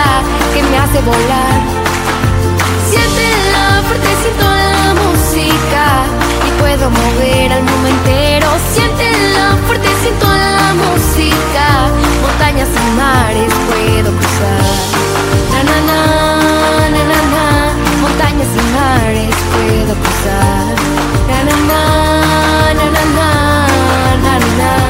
[0.54, 1.60] que me hace volar.
[2.90, 5.84] Siéntela fuerte, siento la música
[6.48, 8.48] y puedo mover al mundo entero.
[8.74, 11.66] Siéntela fuerte, siento la música,
[12.22, 14.66] montañas y mares puedo cruzar.
[15.54, 16.02] Na na na,
[16.96, 17.46] na na na,
[18.02, 20.74] montañas y mares puedo cruzar.
[21.30, 21.82] Na na na,
[22.74, 23.30] na na na,
[24.24, 24.85] na na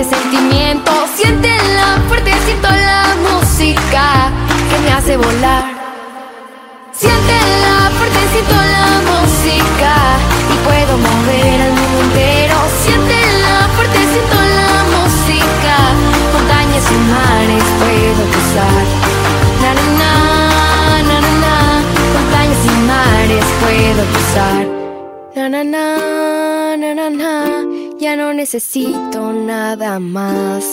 [0.00, 0.90] este sentimiento.
[1.14, 4.30] Siéntela fuerte, siento la música
[4.70, 5.64] que me hace volar.
[6.92, 9.92] Siéntela fuerte, siento la música
[10.52, 12.56] y puedo mover al mundo entero.
[12.82, 15.74] Siéntela fuerte, siento la música,
[16.32, 18.84] montañas y mares puedo cruzar.
[19.62, 20.12] Na na na,
[21.08, 21.56] na na
[22.14, 24.64] montañas y mares puedo cruzar.
[25.36, 26.29] Na na na,
[28.16, 30.69] no necesito nada más.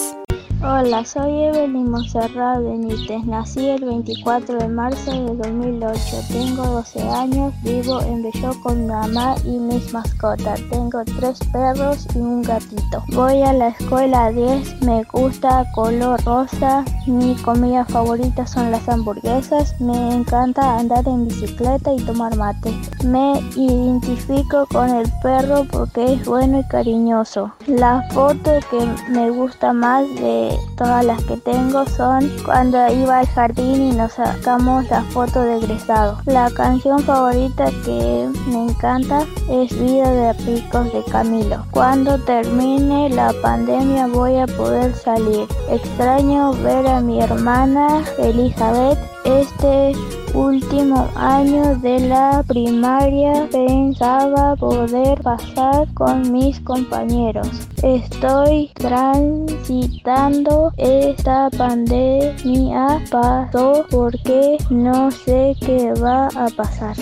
[0.70, 3.24] Hola, soy Evelyn Monserrat Benítez.
[3.24, 6.00] Nací el 24 de marzo de 2008.
[6.28, 10.60] Tengo 12 años, vivo en Bello con mi mamá y mis mascotas.
[10.70, 13.02] Tengo tres perros y un gatito.
[13.14, 16.84] Voy a la escuela 10, me gusta color rosa.
[17.06, 19.74] Mi comida favorita son las hamburguesas.
[19.80, 22.74] Me encanta andar en bicicleta y tomar mate.
[23.06, 27.54] Me identifico con el perro porque es bueno y cariñoso.
[27.68, 33.28] La foto que me gusta más de todas las que tengo son cuando iba al
[33.28, 36.20] jardín y nos sacamos la foto de egresado.
[36.26, 41.66] La canción favorita que me encanta es Vida de Ricos de Camilo.
[41.72, 45.48] Cuando termine la pandemia voy a poder salir.
[45.70, 49.92] Extraño ver a mi hermana Elizabeth este
[50.34, 57.50] último año de la primaria pensaba poder pasar con mis compañeros.
[57.84, 66.96] Estoy transitando esta pandemia, pasó porque no sé qué va a pasar.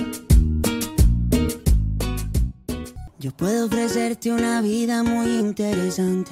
[3.19, 6.31] Yo puedo ofrecerte una vida muy interesante.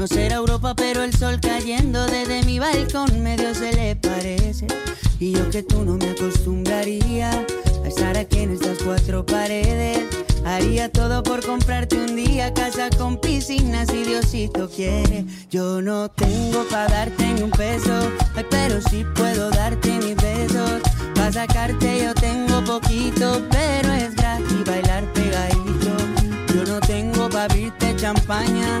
[0.00, 4.66] No será Europa, pero el sol cayendo desde mi balcón medio se le parece.
[5.18, 7.30] Y yo que tú no me acostumbraría
[7.84, 10.06] a estar aquí en estas cuatro paredes.
[10.46, 15.26] Haría todo por comprarte un día casa con piscina si Diosito quiere.
[15.50, 18.10] Yo no tengo para darte ni un peso,
[18.48, 20.80] pero sí puedo darte mis besos.
[21.14, 25.90] Para sacarte yo tengo poquito, pero es gratis bailar pegadito.
[26.54, 28.80] Yo no tengo para abrirte champaña,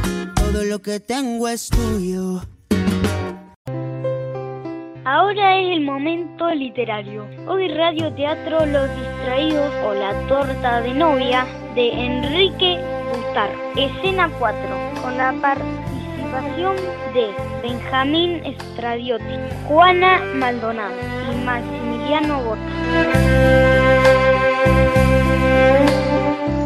[0.51, 2.41] todo lo que tengo es tuyo.
[5.05, 7.25] Ahora es el momento literario.
[7.47, 11.45] Hoy Radio Teatro Los Distraídos o La Torta de Novia
[11.75, 12.79] de Enrique
[13.13, 13.49] Gustar.
[13.77, 14.59] Escena 4,
[15.01, 16.75] con la participación
[17.13, 19.35] de Benjamín Estradiotti,
[19.67, 20.95] Juana Maldonado
[21.31, 22.61] y Maximiliano Bota.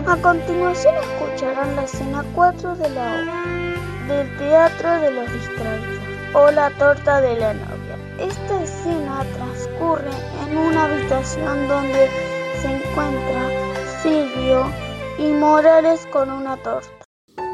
[0.07, 3.74] A continuación escucharán la escena 4 de la obra
[4.08, 5.99] del Teatro de los Distraídos
[6.34, 7.97] o La Torta de la Novia.
[8.20, 10.10] Esta escena transcurre
[10.47, 12.10] en una habitación donde
[12.62, 13.49] se encuentra
[14.01, 14.66] Silvio
[15.18, 16.89] y Morales con una torta.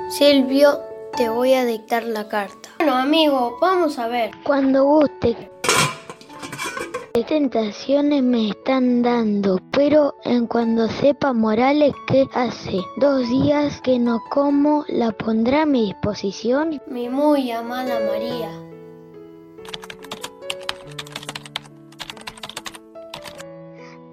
[0.10, 0.80] Silvio,
[1.16, 2.70] te voy a dictar la carta.
[2.80, 4.32] Bueno, amigo, vamos a ver.
[4.44, 5.50] Cuando guste.
[7.22, 14.00] Qué tentaciones me están dando, pero en cuando sepa Morales qué hace dos días que
[14.00, 16.82] no como, la pondrá a mi disposición.
[16.88, 18.50] Mi muy amada María.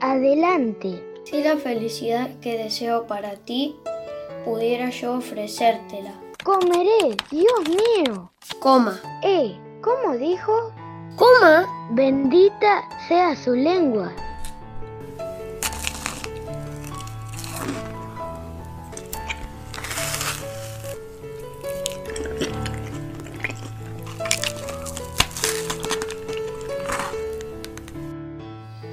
[0.00, 1.02] Adelante.
[1.24, 3.74] Si la felicidad que deseo para ti
[4.44, 6.12] pudiera yo ofrecértela.
[6.44, 8.30] Comeré, Dios mío.
[8.60, 9.00] Coma.
[9.22, 10.74] Eh, ¿cómo dijo?
[11.18, 11.66] Coma.
[11.90, 14.12] Bendita sea su lengua.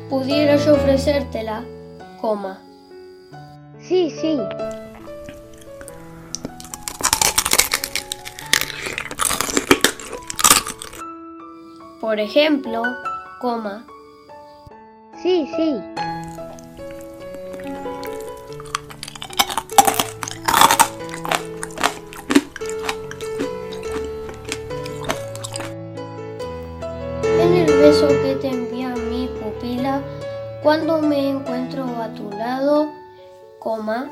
[0.09, 1.63] Pudiera yo ofrecértela,
[2.21, 2.59] coma.
[3.79, 4.39] Sí, sí.
[12.05, 12.83] Por ejemplo,
[13.41, 13.83] coma.
[15.23, 15.81] Sí, sí.
[27.39, 29.99] En el beso que te envía mi pupila,
[30.61, 32.87] cuando me encuentro a tu lado,
[33.57, 34.11] coma.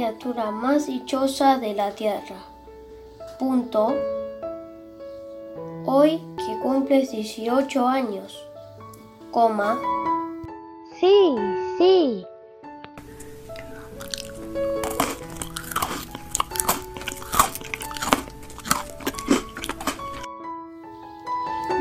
[0.00, 2.36] Criatura más dichosa de la tierra.
[3.38, 3.94] Punto.
[5.84, 8.42] Hoy que cumples 18 años,
[9.30, 9.78] coma.
[10.98, 11.34] Sí,
[11.76, 12.24] sí.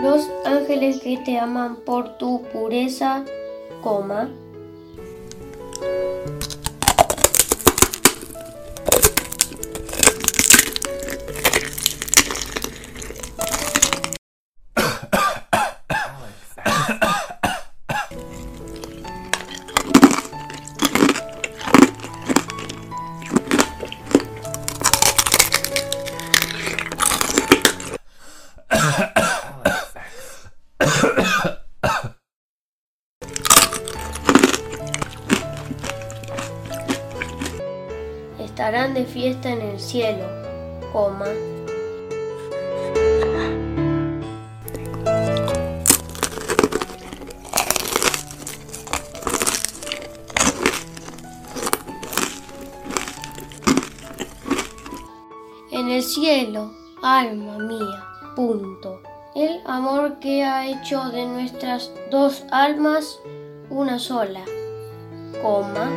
[0.01, 3.23] Los ángeles que te aman por tu pureza,
[3.81, 4.29] coma.
[38.39, 40.25] Estarán de fiesta en el cielo,
[40.91, 41.27] coma.
[55.71, 58.08] En el cielo, alma mía.
[59.35, 63.19] El amor que ha hecho de nuestras dos almas
[63.69, 64.45] una sola,
[65.41, 65.91] coma.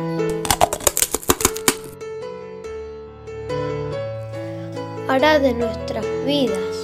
[5.07, 6.75] Hará de nuestras vidas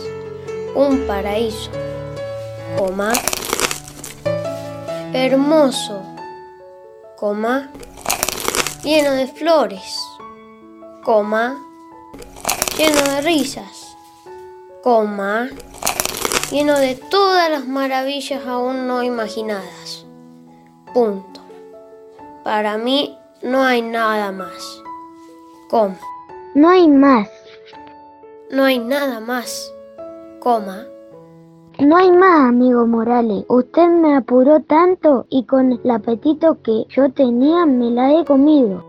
[0.76, 1.72] un paraíso,
[2.78, 3.12] coma.
[5.12, 6.01] Hermoso,
[7.18, 7.70] coma.
[8.82, 9.99] Lleno de flores,
[11.03, 11.57] coma.
[12.78, 13.78] Lleno de risas,
[14.89, 15.49] coma.
[16.49, 20.07] Lleno de todas las maravillas aún no imaginadas.
[20.95, 21.41] Punto.
[22.43, 24.81] Para mí no hay nada más.
[25.69, 25.99] Coma.
[26.55, 27.29] No hay más.
[28.49, 29.71] No hay nada más.
[30.39, 30.87] Coma.
[31.77, 33.45] No hay más, amigo Morales.
[33.47, 38.83] Usted me apuró tanto y con el apetito que yo tenía me la he comido.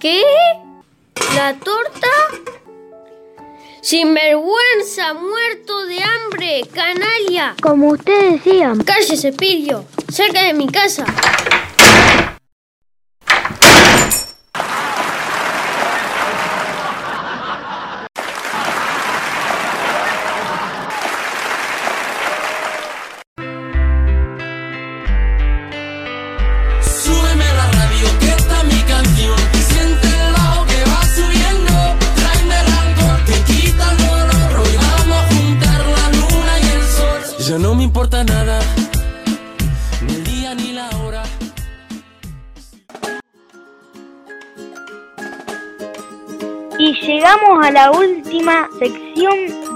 [0.00, 0.24] ¿Qué?
[1.36, 2.08] ¿La torta?
[3.84, 7.54] Sinvergüenza, muerto de hambre, canalla.
[7.60, 8.72] Como usted decía.
[8.82, 11.04] Cállese, Pilio, cerca de mi casa.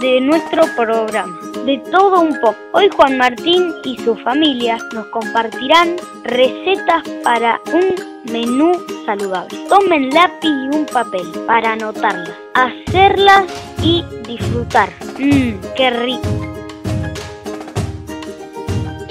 [0.00, 2.56] De nuestro programa, de todo un poco.
[2.72, 7.94] Hoy Juan Martín y su familia nos compartirán recetas para un
[8.32, 8.72] menú
[9.06, 9.58] saludable.
[9.68, 13.44] Tomen lápiz y un papel para anotarlas, hacerlas
[13.82, 14.90] y disfrutar.
[15.18, 16.28] Mmm, qué rico.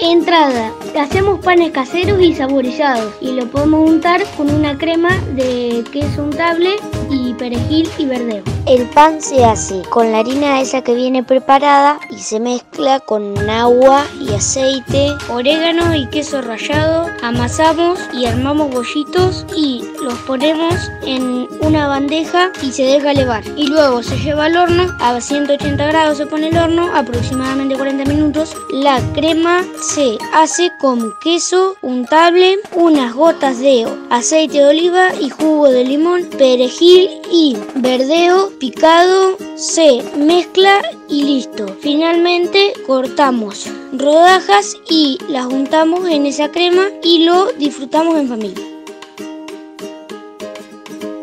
[0.00, 0.72] Entrada.
[0.98, 6.76] Hacemos panes caseros y saborizados y lo podemos untar con una crema de queso untable
[7.10, 8.42] y perejil y verdeo.
[8.66, 13.36] El pan se hace con la harina esa que viene preparada y se mezcla con
[13.48, 17.06] agua y aceite, orégano y queso rallado.
[17.22, 20.74] Amasamos y armamos bollitos y los ponemos
[21.06, 23.42] en una bandeja y se deja elevar.
[23.56, 28.04] Y luego se lleva al horno a 180 grados se pone el horno aproximadamente 40
[28.04, 28.56] minutos.
[28.70, 35.68] La crema se hace con queso untable, unas gotas de aceite de oliva y jugo
[35.68, 36.97] de limón, perejil
[37.30, 41.66] y verdeo picado, se mezcla y listo.
[41.80, 48.64] Finalmente cortamos rodajas y las untamos en esa crema y lo disfrutamos en familia.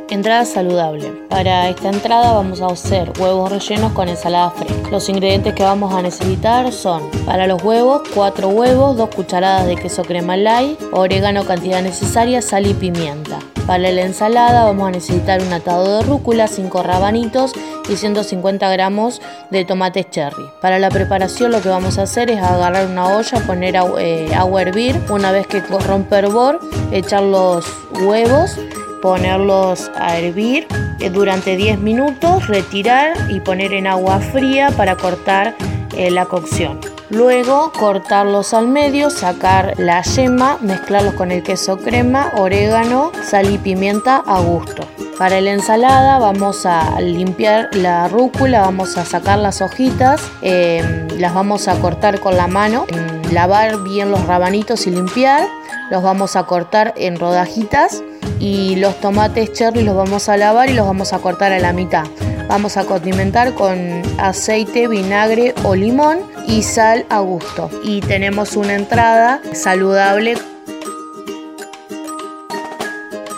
[0.09, 1.11] Entrada saludable.
[1.29, 4.89] Para esta entrada vamos a hacer huevos rellenos con ensalada fresca.
[4.89, 9.75] Los ingredientes que vamos a necesitar son para los huevos 4 huevos, 2 cucharadas de
[9.75, 13.39] queso crema light, orégano cantidad necesaria, sal y pimienta.
[13.65, 17.53] Para la ensalada vamos a necesitar un atado de rúcula, 5 rabanitos
[17.89, 20.45] y 150 gramos de tomates cherry.
[20.61, 24.29] Para la preparación lo que vamos a hacer es agarrar una olla, poner agua, eh,
[24.35, 26.59] a hervir, una vez que rompe hervor,
[26.91, 27.65] echar los
[28.01, 28.59] huevos
[29.05, 30.67] ponerlos a hervir
[30.99, 35.53] eh, durante 10 minutos, retirar y poner en agua fría para cortar
[35.95, 36.79] eh, la cocción.
[37.09, 43.59] Luego cortarlos al medio, sacar la yema, mezclarlos con el queso crema, orégano, sal y
[43.59, 44.87] pimienta a gusto.
[45.17, 51.33] Para la ensalada vamos a limpiar la rúcula, vamos a sacar las hojitas, eh, las
[51.33, 52.85] vamos a cortar con la mano,
[53.31, 55.47] lavar bien los rabanitos y limpiar,
[55.91, 58.03] los vamos a cortar en rodajitas
[58.39, 61.73] y los tomates cherry los vamos a lavar y los vamos a cortar a la
[61.73, 62.05] mitad.
[62.47, 67.69] Vamos a condimentar con aceite, vinagre o limón y sal a gusto.
[67.83, 70.35] Y tenemos una entrada saludable.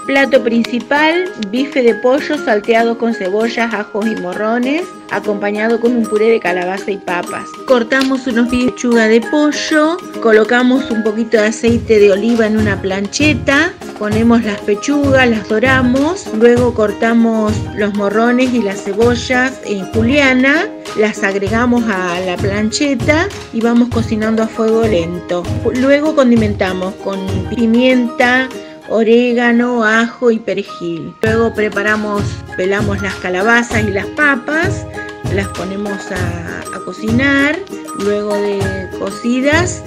[0.07, 6.29] Plato principal, bife de pollo salteado con cebollas, ajos y morrones, acompañado con un puré
[6.29, 7.43] de calabaza y papas.
[7.67, 13.73] Cortamos unos pechuga de pollo, colocamos un poquito de aceite de oliva en una plancheta,
[13.99, 21.21] ponemos las pechugas, las doramos, luego cortamos los morrones y las cebollas en juliana, las
[21.21, 25.43] agregamos a la plancheta y vamos cocinando a fuego lento.
[25.75, 28.47] Luego condimentamos con pimienta,
[28.89, 31.13] orégano, ajo y perejil.
[31.21, 32.23] Luego preparamos,
[32.55, 34.85] pelamos las calabazas y las papas,
[35.33, 37.59] las ponemos a, cocinar.
[37.99, 39.83] Luego de cocidas,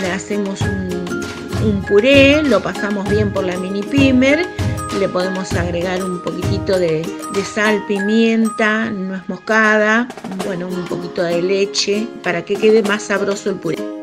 [0.00, 1.22] le hacemos un,
[1.64, 4.44] un, puré, lo pasamos bien por la mini pimer
[4.98, 10.06] le podemos agregar un poquitito de, de sal, pimienta, nuez moscada,
[10.44, 14.01] bueno, un poquito de leche para que quede más sabroso el puré.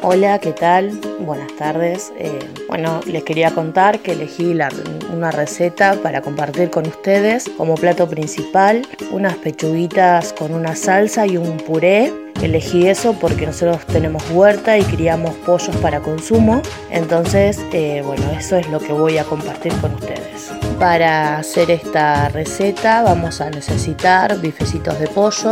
[0.00, 0.92] Hola, ¿qué tal?
[1.18, 2.12] Buenas tardes.
[2.18, 2.38] Eh,
[2.68, 4.56] bueno, les quería contar que elegí
[5.12, 11.36] una receta para compartir con ustedes como plato principal unas pechuguitas con una salsa y
[11.36, 12.12] un puré.
[12.40, 16.62] Elegí eso porque nosotros tenemos huerta y criamos pollos para consumo.
[16.90, 20.52] Entonces, eh, bueno, eso es lo que voy a compartir con ustedes.
[20.78, 25.50] Para hacer esta receta vamos a necesitar bifecitos de pollo,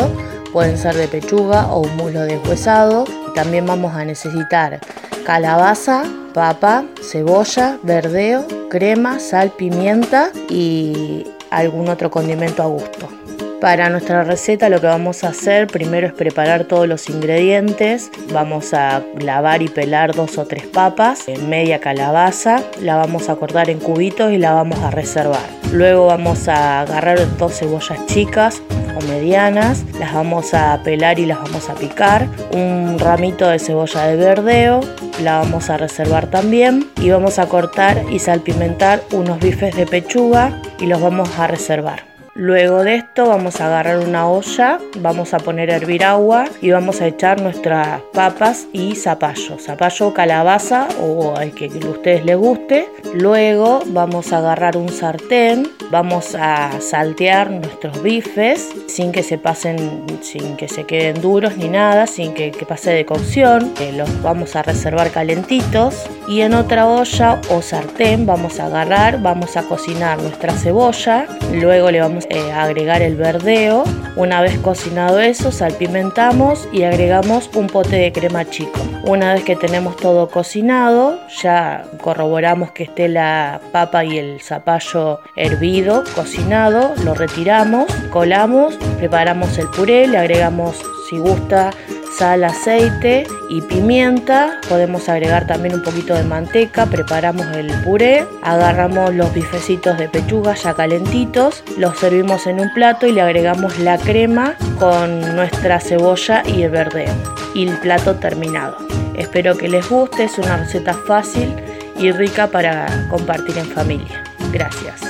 [0.53, 3.05] pueden ser de pechuga o un muslo deshuesado.
[3.37, 4.81] También vamos a necesitar
[5.27, 13.16] calabaza, papa, cebolla, verdeo, crema, sal, pimienta y algún otro condimento a gusto.
[13.61, 18.11] Para nuestra receta lo que vamos a hacer primero es preparar todos los ingredientes.
[18.31, 23.71] Vamos a lavar y pelar dos o tres papas, media calabaza, la vamos a cortar
[23.71, 25.41] en cubitos y la vamos a reservar.
[25.73, 28.63] Luego vamos a agarrar dos cebollas chicas
[28.95, 32.29] o medianas, las vamos a pelar y las vamos a picar.
[32.53, 34.81] Un ramito de cebolla de verdeo,
[35.23, 40.61] la vamos a reservar también y vamos a cortar y salpimentar unos bifes de pechuga
[40.79, 42.16] y los vamos a reservar.
[42.39, 46.71] Luego de esto vamos a agarrar una olla, vamos a poner a hervir agua y
[46.71, 52.37] vamos a echar nuestras papas y zapallo, zapallo calabaza o al que a ustedes les
[52.37, 52.91] guste.
[53.15, 60.05] Luego vamos a agarrar un sartén, vamos a saltear nuestros bifes sin que se pasen,
[60.21, 63.73] sin que se queden duros ni nada, sin que, que pase de cocción.
[63.81, 69.23] Eh, los vamos a reservar calentitos y en otra olla o sartén vamos a agarrar,
[69.23, 73.85] vamos a cocinar nuestra cebolla, luego le vamos eh, agregar el verdeo.
[74.17, 78.81] Una vez cocinado eso, salpimentamos y agregamos un pote de crema chico.
[79.05, 85.21] Una vez que tenemos todo cocinado, ya corroboramos que esté la papa y el zapallo
[85.37, 91.71] hervido, cocinado, lo retiramos, colamos, preparamos el puré, le agregamos si gusta
[92.17, 94.61] sal, aceite y pimienta.
[94.69, 96.87] Podemos agregar también un poquito de manteca.
[96.87, 103.07] Preparamos el puré, agarramos los bifecitos de pechuga ya calentitos, los servimos en un plato
[103.07, 107.15] y le agregamos la crema con nuestra cebolla y el verdeo.
[107.55, 108.77] Y el plato terminado.
[109.15, 111.55] Espero que les guste, es una receta fácil
[111.99, 114.25] y rica para compartir en familia.
[114.53, 115.01] Gracias.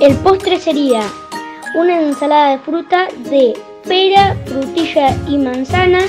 [0.00, 1.02] El postre sería
[1.76, 3.54] una ensalada de fruta de
[3.86, 6.00] pera, frutilla y manzana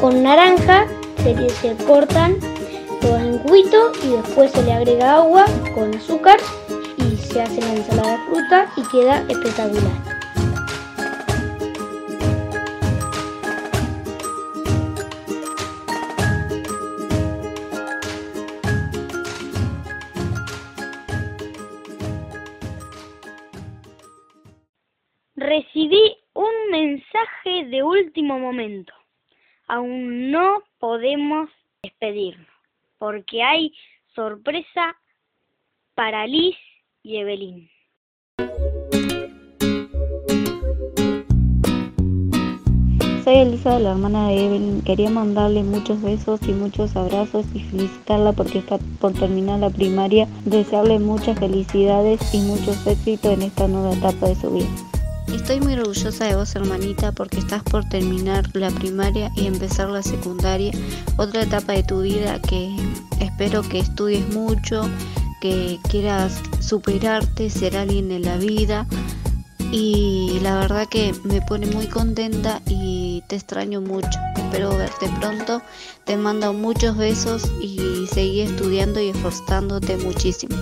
[0.00, 0.86] con naranja.
[1.22, 2.36] Se, se cortan
[3.02, 6.38] todas en cubito y después se le agrega agua con azúcar
[6.96, 10.09] y se hace la ensalada de fruta y queda espectacular.
[27.68, 28.92] De último momento.
[29.66, 31.50] Aún no podemos
[31.82, 32.46] despedirnos
[32.98, 33.72] porque hay
[34.14, 34.96] sorpresa
[35.94, 36.56] para Liz
[37.02, 37.70] y Evelyn.
[43.24, 44.82] Soy Elisa, la hermana de Evelyn.
[44.82, 50.26] Quería mandarle muchos besos y muchos abrazos y felicitarla porque está por terminar la primaria.
[50.44, 54.89] Desearle muchas felicidades y muchos éxitos en esta nueva etapa de su vida.
[55.32, 60.02] Estoy muy orgullosa de vos, hermanita, porque estás por terminar la primaria y empezar la
[60.02, 60.72] secundaria,
[61.16, 62.74] otra etapa de tu vida que
[63.20, 64.88] espero que estudies mucho,
[65.40, 68.86] que quieras superarte, ser alguien en la vida.
[69.72, 74.18] Y la verdad que me pone muy contenta y te extraño mucho.
[74.36, 75.62] Espero verte pronto.
[76.04, 80.56] Te mando muchos besos y seguí estudiando y esforzándote muchísimo.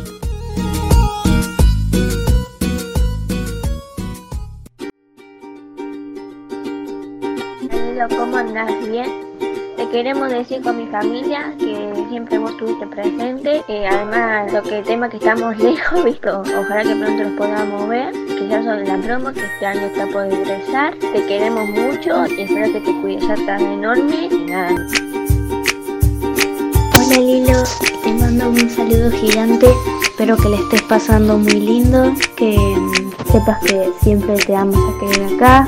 [8.17, 8.71] ¿Cómo andás?
[8.89, 9.29] ¿Bien?
[9.77, 13.63] Te queremos decir con mi familia que siempre vos estuviste presente.
[13.69, 18.13] Eh, además, lo que tema que estamos lejos, visto, ojalá que pronto los podamos ver.
[18.27, 20.95] Quizás sobre la promo que este año está por ingresar.
[20.97, 24.29] Te queremos mucho y espero que te cuides ya tan enorme.
[24.31, 24.75] Y nada.
[26.95, 27.63] Hola Lilo,
[28.03, 29.69] te mando un saludo gigante.
[30.03, 32.59] Espero que le estés pasando muy lindo, que
[33.31, 35.67] sepas que siempre te vamos a querer acá,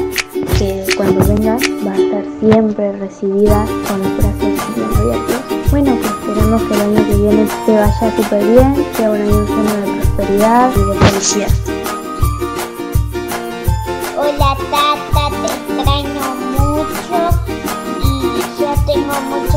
[0.60, 5.70] que cuando vengas vas a estar siempre recibida con los brazos bien abiertos.
[5.70, 9.46] Bueno, pues esperemos que el año que viene te vaya súper bien, sea un año
[9.46, 11.48] lleno de prosperidad y de felicidad.
[14.18, 17.18] Hola tata, te extraño mucho
[18.04, 18.08] y
[18.58, 19.49] te tengo muchas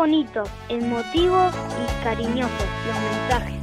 [0.00, 3.60] bonitos, emotivos y cariñosos los mensajes.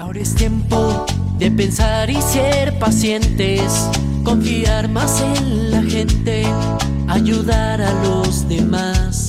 [0.00, 1.06] Ahora es tiempo
[1.38, 3.88] de pensar y ser pacientes,
[4.24, 6.44] confiar más en la gente,
[7.06, 9.28] ayudar a los demás.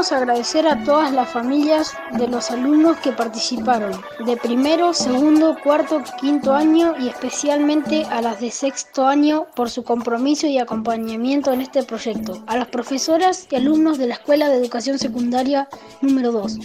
[0.00, 3.92] Queremos agradecer a todas las familias de los alumnos que participaron,
[4.24, 9.84] de primero, segundo, cuarto, quinto año y especialmente a las de sexto año por su
[9.84, 14.56] compromiso y acompañamiento en este proyecto, a las profesoras y alumnos de la Escuela de
[14.56, 15.68] Educación Secundaria
[16.00, 16.58] número 2,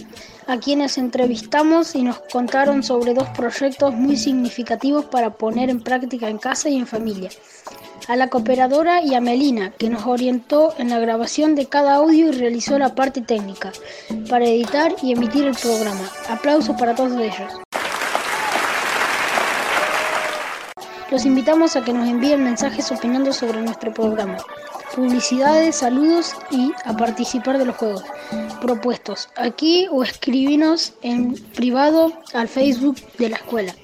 [0.46, 6.30] a quienes entrevistamos y nos contaron sobre dos proyectos muy significativos para poner en práctica
[6.30, 7.28] en casa y en familia
[8.08, 12.28] a la cooperadora y a Melina, que nos orientó en la grabación de cada audio
[12.28, 13.72] y realizó la parte técnica
[14.28, 16.08] para editar y emitir el programa.
[16.28, 17.52] Aplausos para todos ellos.
[21.10, 24.38] Los invitamos a que nos envíen mensajes opinando sobre nuestro programa,
[24.94, 28.02] publicidades, saludos y a participar de los juegos
[28.60, 33.74] propuestos aquí o escribinos en privado al Facebook de la escuela.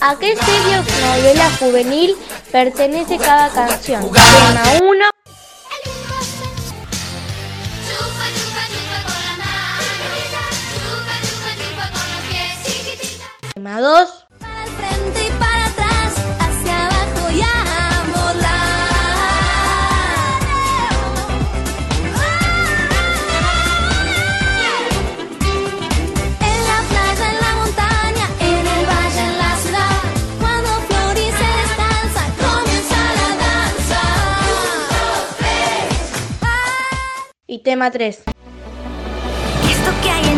[0.00, 2.16] ¿A qué serie o novela juvenil
[2.52, 4.02] pertenece cada canción?
[4.12, 5.04] Tema 1.
[13.54, 14.25] Tema 2.
[37.66, 38.16] Tema 3.
[38.16, 40.35] Esto que hay en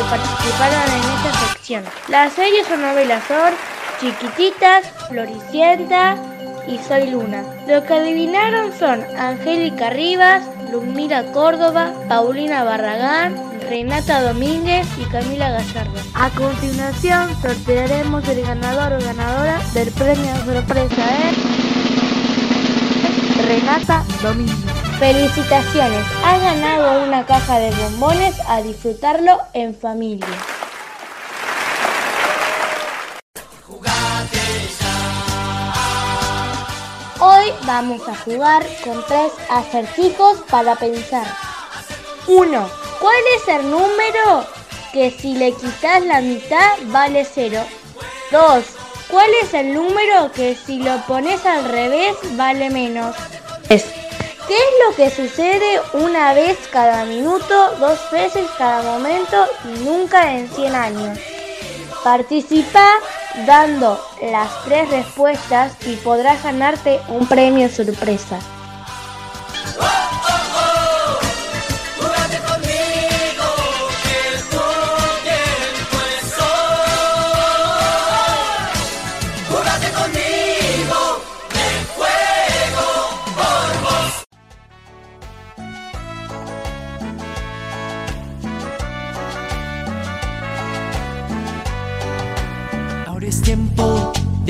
[0.00, 1.84] que participaron en esta sección.
[2.08, 3.52] Las series o novelas son
[4.00, 6.16] Chiquititas, Floricienta
[6.66, 7.44] y Soy Luna.
[7.68, 10.42] Los que adivinaron son Angélica Rivas,
[10.72, 13.36] Lumira Córdoba, Paulina Barragán,
[13.68, 16.00] Renata Domínguez y Camila Gallardo.
[16.14, 21.32] A continuación sortearemos el ganador o ganadora del premio sorpresa ¿eh?
[23.46, 24.69] Renata Domínguez.
[25.00, 30.28] Felicitaciones, has ganado una caja de bombones a disfrutarlo en familia.
[37.18, 41.26] Hoy vamos a jugar con tres acertijos para pensar.
[42.26, 42.70] 1.
[43.00, 44.44] ¿Cuál es el número
[44.92, 47.58] que si le quitas la mitad vale 0?
[48.32, 48.64] 2.
[49.08, 53.16] ¿Cuál es el número que si lo pones al revés vale menos?
[53.66, 54.09] 3.
[54.50, 60.36] ¿Qué es lo que sucede una vez cada minuto, dos veces cada momento y nunca
[60.36, 61.18] en 100 años?
[62.02, 62.84] Participa
[63.46, 68.40] dando las tres respuestas y podrás ganarte un premio sorpresa.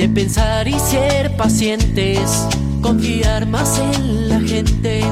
[0.01, 2.47] De pensar y ser pacientes,
[2.81, 5.03] confiar más en la gente,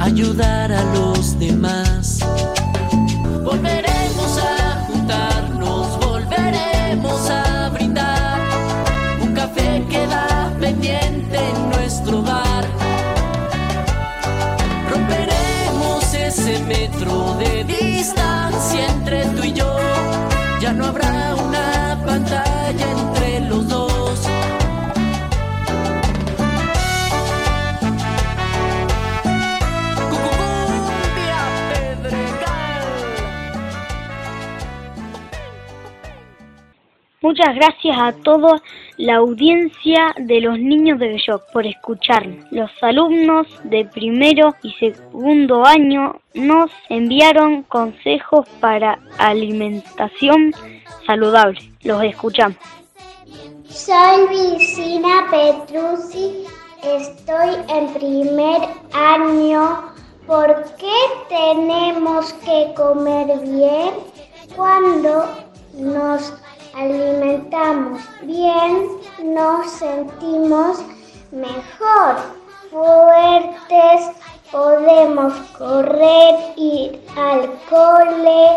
[0.00, 2.18] ayudar a los demás.
[37.24, 38.60] Muchas gracias a toda
[38.98, 42.44] la audiencia de los niños de Belloc por escucharnos.
[42.52, 50.52] Los alumnos de primero y segundo año nos enviaron consejos para alimentación
[51.06, 51.58] saludable.
[51.82, 52.58] Los escuchamos.
[53.70, 56.44] Soy Vicina Petrucci,
[56.82, 59.94] estoy en primer año.
[60.26, 60.92] ¿Por qué
[61.30, 63.94] tenemos que comer bien
[64.54, 65.24] cuando
[65.72, 66.34] nos
[66.76, 68.88] alimentamos bien?
[69.22, 70.78] Nos sentimos
[71.30, 72.16] mejor,
[72.70, 74.16] fuertes,
[74.50, 78.48] podemos correr, ir al cole,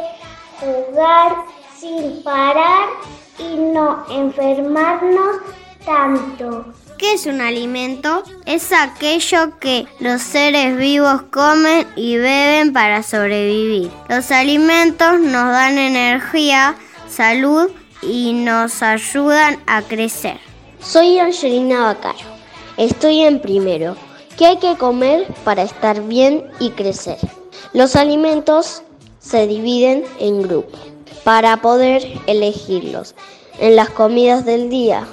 [0.60, 1.36] jugar
[1.78, 2.90] sin parar
[3.40, 5.38] y no enfermarnos
[5.86, 6.66] tanto.
[6.98, 8.24] ¿Qué es un alimento?
[8.46, 13.92] Es aquello que los seres vivos comen y beben para sobrevivir.
[14.10, 16.76] Los alimentos nos dan energía,
[17.08, 17.70] salud
[18.02, 20.40] y nos ayudan a crecer.
[20.80, 22.38] Soy Angelina Bacaro.
[22.78, 23.96] Estoy en primero.
[24.38, 27.18] ¿Qué hay que comer para estar bien y crecer?
[27.74, 28.84] Los alimentos
[29.20, 30.80] se dividen en grupos
[31.24, 33.16] para poder elegirlos
[33.60, 35.08] en las comidas del día.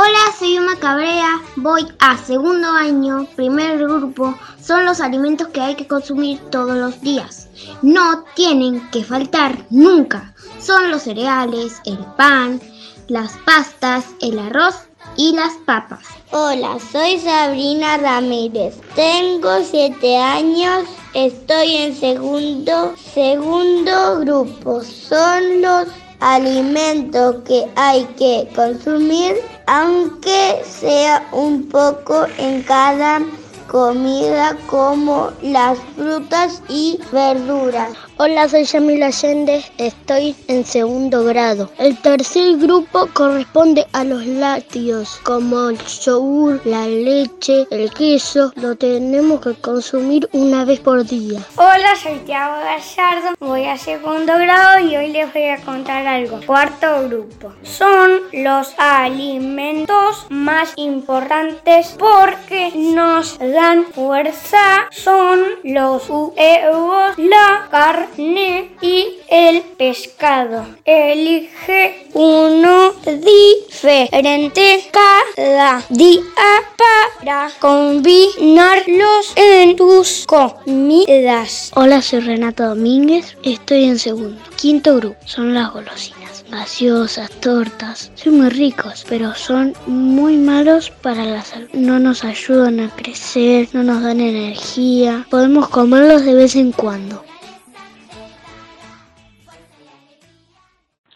[0.00, 4.32] Hola, soy Uma Cabrea, voy a segundo año, primer grupo,
[4.62, 7.48] son los alimentos que hay que consumir todos los días.
[7.82, 10.32] No tienen que faltar nunca.
[10.60, 12.60] Son los cereales, el pan,
[13.08, 14.76] las pastas, el arroz
[15.16, 16.04] y las papas.
[16.30, 18.76] Hola, soy Sabrina Ramírez.
[18.94, 20.84] Tengo siete años.
[21.12, 24.80] Estoy en segundo, segundo grupo.
[24.84, 25.88] Son los
[26.20, 33.20] alimentos que hay que consumir, aunque sea un poco en cada
[33.68, 38.07] comida como las frutas y verduras.
[38.20, 41.70] Hola, soy Yamila Allende, estoy en segundo grado.
[41.78, 48.52] El tercer grupo corresponde a los lácteos, como el yogur, la leche, el queso.
[48.56, 51.38] Lo tenemos que consumir una vez por día.
[51.54, 56.40] Hola, soy Tiago Gallardo, voy a segundo grado y hoy les voy a contar algo.
[56.44, 57.52] Cuarto grupo.
[57.62, 64.88] Son los alimentos más importantes porque nos dan fuerza.
[64.90, 70.66] Son los huevos, la carne y el pescado.
[70.84, 76.22] Elige uno diferente cada día
[76.76, 81.70] para combinarlos en tus comidas.
[81.74, 84.40] Hola, soy Renata Domínguez, estoy en segundo.
[84.56, 88.10] Quinto grupo son las golosinas, gaseosas, tortas.
[88.14, 91.68] Son muy ricos, pero son muy malos para la salud.
[91.72, 95.26] No nos ayudan a crecer, no nos dan energía.
[95.30, 97.27] Podemos comerlos de vez en cuando.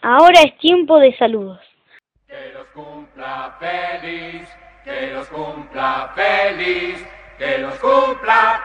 [0.05, 1.61] Ahora es tiempo de saludos.
[2.73, 4.49] cumpla feliz,
[4.83, 6.97] que los cumpla feliz,
[7.37, 8.61] que los cumpla.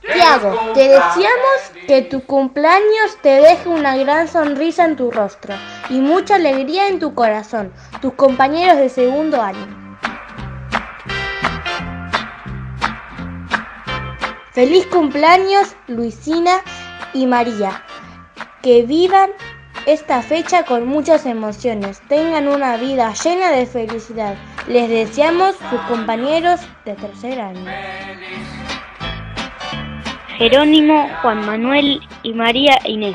[0.00, 4.94] que los Tiago, te cumpla deseamos que tu cumpleaños te deje una gran sonrisa en
[4.94, 5.56] tu rostro
[5.90, 9.66] y mucha alegría en tu corazón, tus compañeros de segundo año.
[14.52, 16.60] Feliz cumpleaños Luisina
[17.12, 17.82] y María.
[18.62, 19.30] Que vivan
[19.86, 24.36] esta fecha con muchas emociones, tengan una vida llena de felicidad.
[24.66, 27.64] Les deseamos sus compañeros de tercer año.
[30.38, 33.14] Jerónimo, Juan Manuel y María Inés.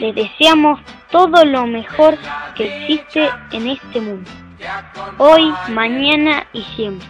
[0.00, 0.80] Les deseamos
[1.10, 2.18] todo lo mejor
[2.56, 4.30] que existe en este mundo.
[5.18, 7.08] Hoy, mañana y siempre.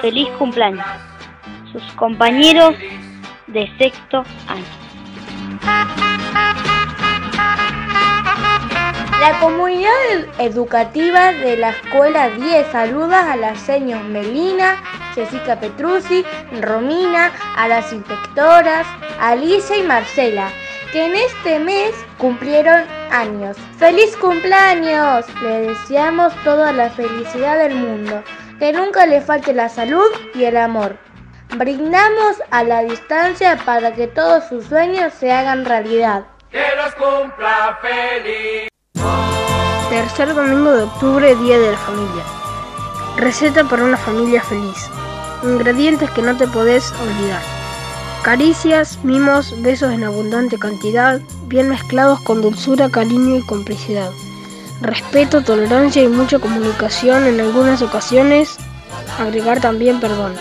[0.00, 0.84] Feliz cumpleaños.
[1.72, 2.74] Sus compañeros
[3.46, 6.01] de sexto año.
[9.22, 9.92] La comunidad
[10.38, 14.82] educativa de la Escuela 10 saluda a las señoras Melina,
[15.14, 16.24] Jessica Petruzzi,
[16.60, 18.84] Romina, a las inspectoras,
[19.20, 20.48] Alicia y Marcela,
[20.90, 23.56] que en este mes cumplieron años.
[23.78, 25.24] ¡Feliz cumpleaños!
[25.40, 28.24] Le deseamos toda la felicidad del mundo,
[28.58, 30.96] que nunca le falte la salud y el amor.
[31.58, 36.24] Brindamos a la distancia para que todos sus sueños se hagan realidad.
[36.50, 38.71] Que los cumpla feliz.
[39.90, 42.22] Tercer domingo de octubre, Día de la Familia.
[43.16, 44.88] Receta para una familia feliz.
[45.42, 47.42] Ingredientes que no te podés olvidar.
[48.22, 54.10] Caricias, mimos, besos en abundante cantidad, bien mezclados con dulzura, cariño y complicidad.
[54.80, 58.56] Respeto, tolerancia y mucha comunicación en algunas ocasiones.
[59.18, 60.34] Agregar también perdón.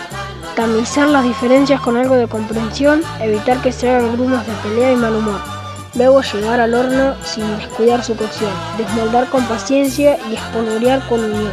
[0.56, 4.96] Tamizar las diferencias con algo de comprensión, evitar que se hagan grumos de pelea y
[4.96, 5.61] mal humor.
[5.94, 11.52] Luego llevar al horno sin descuidar su cocción, desmoldar con paciencia y espolvorear con unión.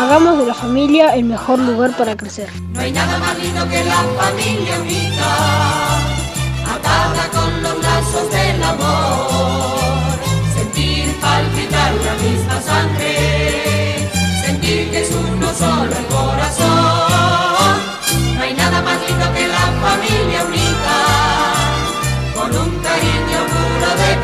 [0.00, 2.48] Hagamos de la familia el mejor lugar para crecer.
[2.72, 5.98] No hay nada más lindo que la familia unida,
[6.64, 9.80] atada con los lazos del amor.
[10.54, 14.08] Sentir palpitar la misma sangre,
[14.46, 16.68] sentir que es uno solo el corazón.
[18.36, 20.67] No hay nada más lindo que la familia unida,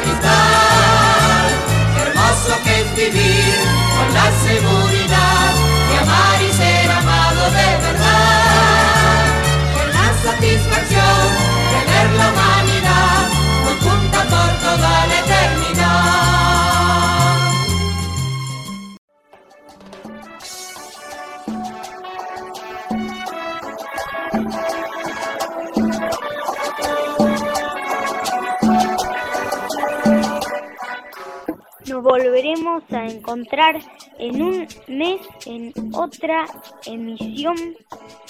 [0.03, 1.47] cristal.
[1.95, 3.55] Qué hermoso que es vivir
[3.97, 5.51] con la seguridad
[5.88, 9.24] de amar y ser amado de verdad.
[9.76, 11.24] Con la satisfacción
[11.72, 13.22] de ver la humanidad
[13.64, 15.34] muy junta por toda la eternidad.
[31.95, 33.80] Nos volveremos a encontrar
[34.18, 36.45] en un mes en otra
[36.86, 37.55] emisión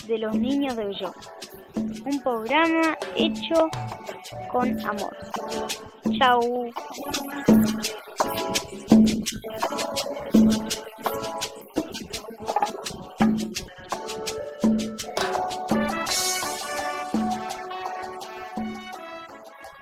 [0.07, 1.15] de Los Niños de Bello.
[2.05, 3.71] Un programa hecho
[4.53, 5.17] con amor.
[6.19, 6.71] Chau.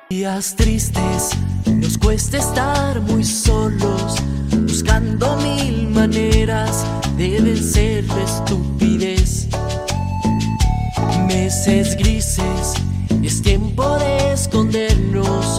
[0.09, 1.31] Días tristes,
[1.67, 4.17] nos cuesta estar muy solos,
[4.63, 6.85] buscando mil maneras
[7.17, 9.49] de vencer la estupidez.
[11.27, 12.75] Meses grises,
[13.23, 15.59] es tiempo de escondernos,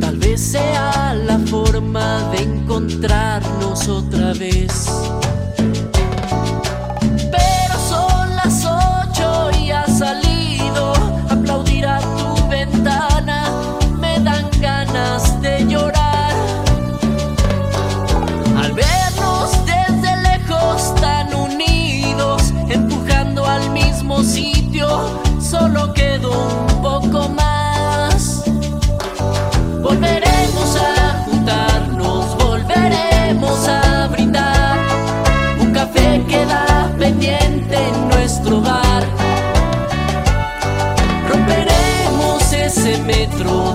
[0.00, 4.88] tal vez sea la forma de encontrarnos otra vez.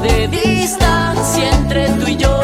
[0.07, 2.39] De distancia entre tú y yo.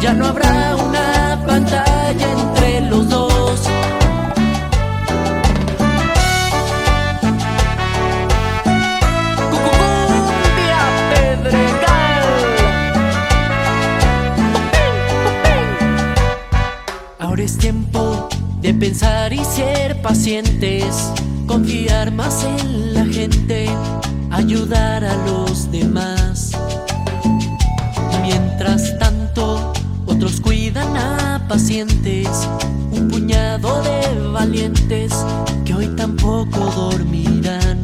[0.00, 3.60] Ya no habrá una pantalla entre los dos.
[11.10, 12.24] Pedregal.
[17.18, 18.28] Ahora es tiempo
[18.60, 21.12] de pensar y ser pacientes,
[21.46, 23.68] confiar más en la gente,
[24.30, 26.23] ayudar a los demás.
[28.24, 29.74] Mientras tanto,
[30.06, 32.26] otros cuidan a pacientes,
[32.90, 35.12] un puñado de valientes
[35.66, 37.83] que hoy tampoco dormirán.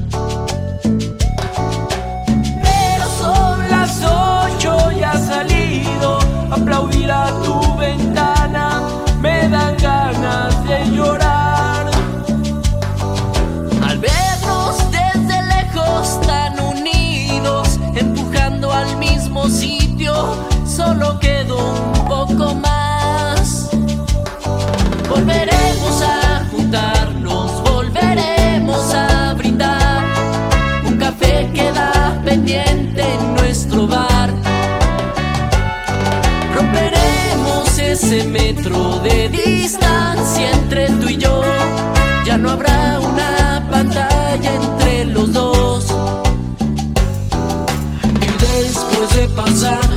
[49.47, 49.90] Después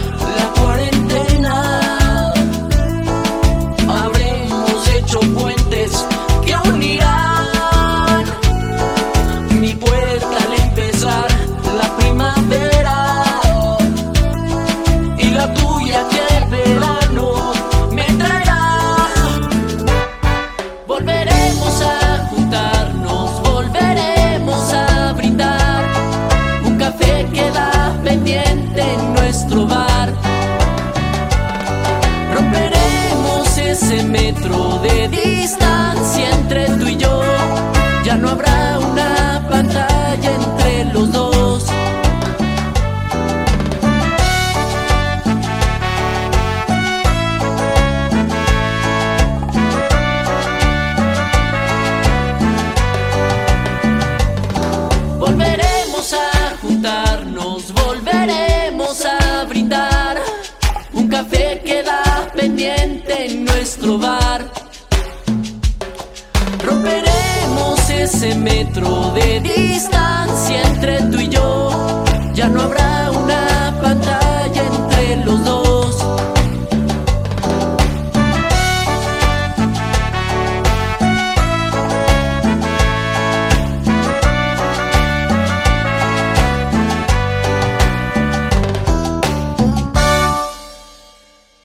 [68.24, 70.03] ese metro de distancia